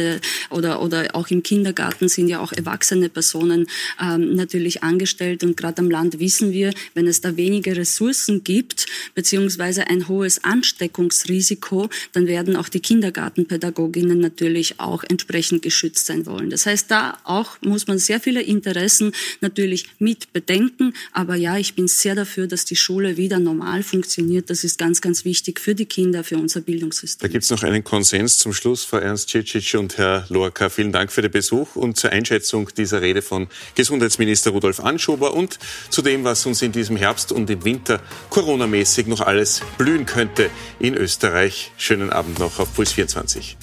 oder, 0.51 0.81
oder 0.83 1.15
auch 1.15 1.29
im 1.29 1.41
Kindergarten 1.41 2.07
sind 2.07 2.27
ja 2.27 2.39
auch 2.39 2.53
erwachsene 2.53 3.09
Personen 3.09 3.67
ähm, 3.99 4.35
natürlich 4.35 4.83
angestellt 4.83 5.43
und 5.43 5.57
gerade 5.57 5.79
am 5.79 5.89
Land 5.89 6.19
wissen 6.19 6.51
wir, 6.51 6.71
wenn 6.93 7.07
es 7.07 7.21
da 7.21 7.35
weniger 7.35 7.75
Ressourcen 7.75 8.43
gibt, 8.43 8.85
beziehungsweise 9.15 9.87
ein 9.87 10.07
hohes 10.07 10.43
Ansteckungsrisiko, 10.43 10.98
Risiko, 11.29 11.89
dann 12.11 12.27
werden 12.27 12.55
auch 12.55 12.69
die 12.69 12.79
Kindergartenpädagoginnen 12.79 14.19
natürlich 14.19 14.79
auch 14.79 15.03
entsprechend 15.03 15.61
geschützt 15.61 16.05
sein 16.05 16.25
wollen. 16.25 16.49
Das 16.49 16.65
heißt, 16.65 16.91
da 16.91 17.17
auch 17.23 17.57
muss 17.61 17.87
man 17.87 17.99
sehr 17.99 18.19
viele 18.19 18.41
Interessen 18.41 19.13
natürlich 19.41 19.87
mit 19.99 20.33
bedenken. 20.33 20.93
Aber 21.13 21.35
ja, 21.35 21.57
ich 21.57 21.75
bin 21.75 21.87
sehr 21.87 22.15
dafür, 22.15 22.47
dass 22.47 22.65
die 22.65 22.75
Schule 22.75 23.17
wieder 23.17 23.39
normal 23.39 23.83
funktioniert. 23.83 24.49
Das 24.49 24.63
ist 24.63 24.77
ganz, 24.77 25.01
ganz 25.01 25.25
wichtig 25.25 25.59
für 25.59 25.75
die 25.75 25.85
Kinder, 25.85 26.23
für 26.23 26.37
unser 26.37 26.61
Bildungssystem. 26.61 27.27
Da 27.27 27.31
gibt 27.31 27.43
es 27.43 27.49
noch 27.49 27.63
einen 27.63 27.83
Konsens 27.83 28.37
zum 28.37 28.53
Schluss, 28.53 28.83
Frau 28.83 28.97
Ernst 28.97 29.29
Cicic 29.29 29.75
und 29.79 29.97
Herr 29.97 30.25
Lorca. 30.29 30.69
Vielen 30.69 30.91
Dank 30.91 31.11
für 31.11 31.21
den 31.21 31.31
Besuch 31.31 31.75
und 31.75 31.97
zur 31.97 32.11
Einschätzung 32.11 32.69
dieser 32.75 33.01
Rede 33.01 33.21
von 33.21 33.47
Gesundheitsminister 33.75 34.51
Rudolf 34.51 34.79
Anschober 34.79 35.33
und 35.33 35.59
zu 35.89 36.01
dem, 36.01 36.23
was 36.23 36.45
uns 36.45 36.61
in 36.61 36.71
diesem 36.71 36.97
Herbst 36.97 37.31
und 37.31 37.49
im 37.49 37.63
Winter 37.63 38.01
coronamäßig 38.29 39.07
noch 39.07 39.21
alles 39.21 39.61
blühen 39.77 40.05
könnte 40.05 40.49
in 40.79 40.88
Österreich. 40.95 41.29
Österreich. 41.29 41.71
Schönen 41.77 42.11
Abend 42.11 42.39
noch 42.39 42.59
auf 42.59 42.73
Puls 42.73 42.93
24. 42.93 43.57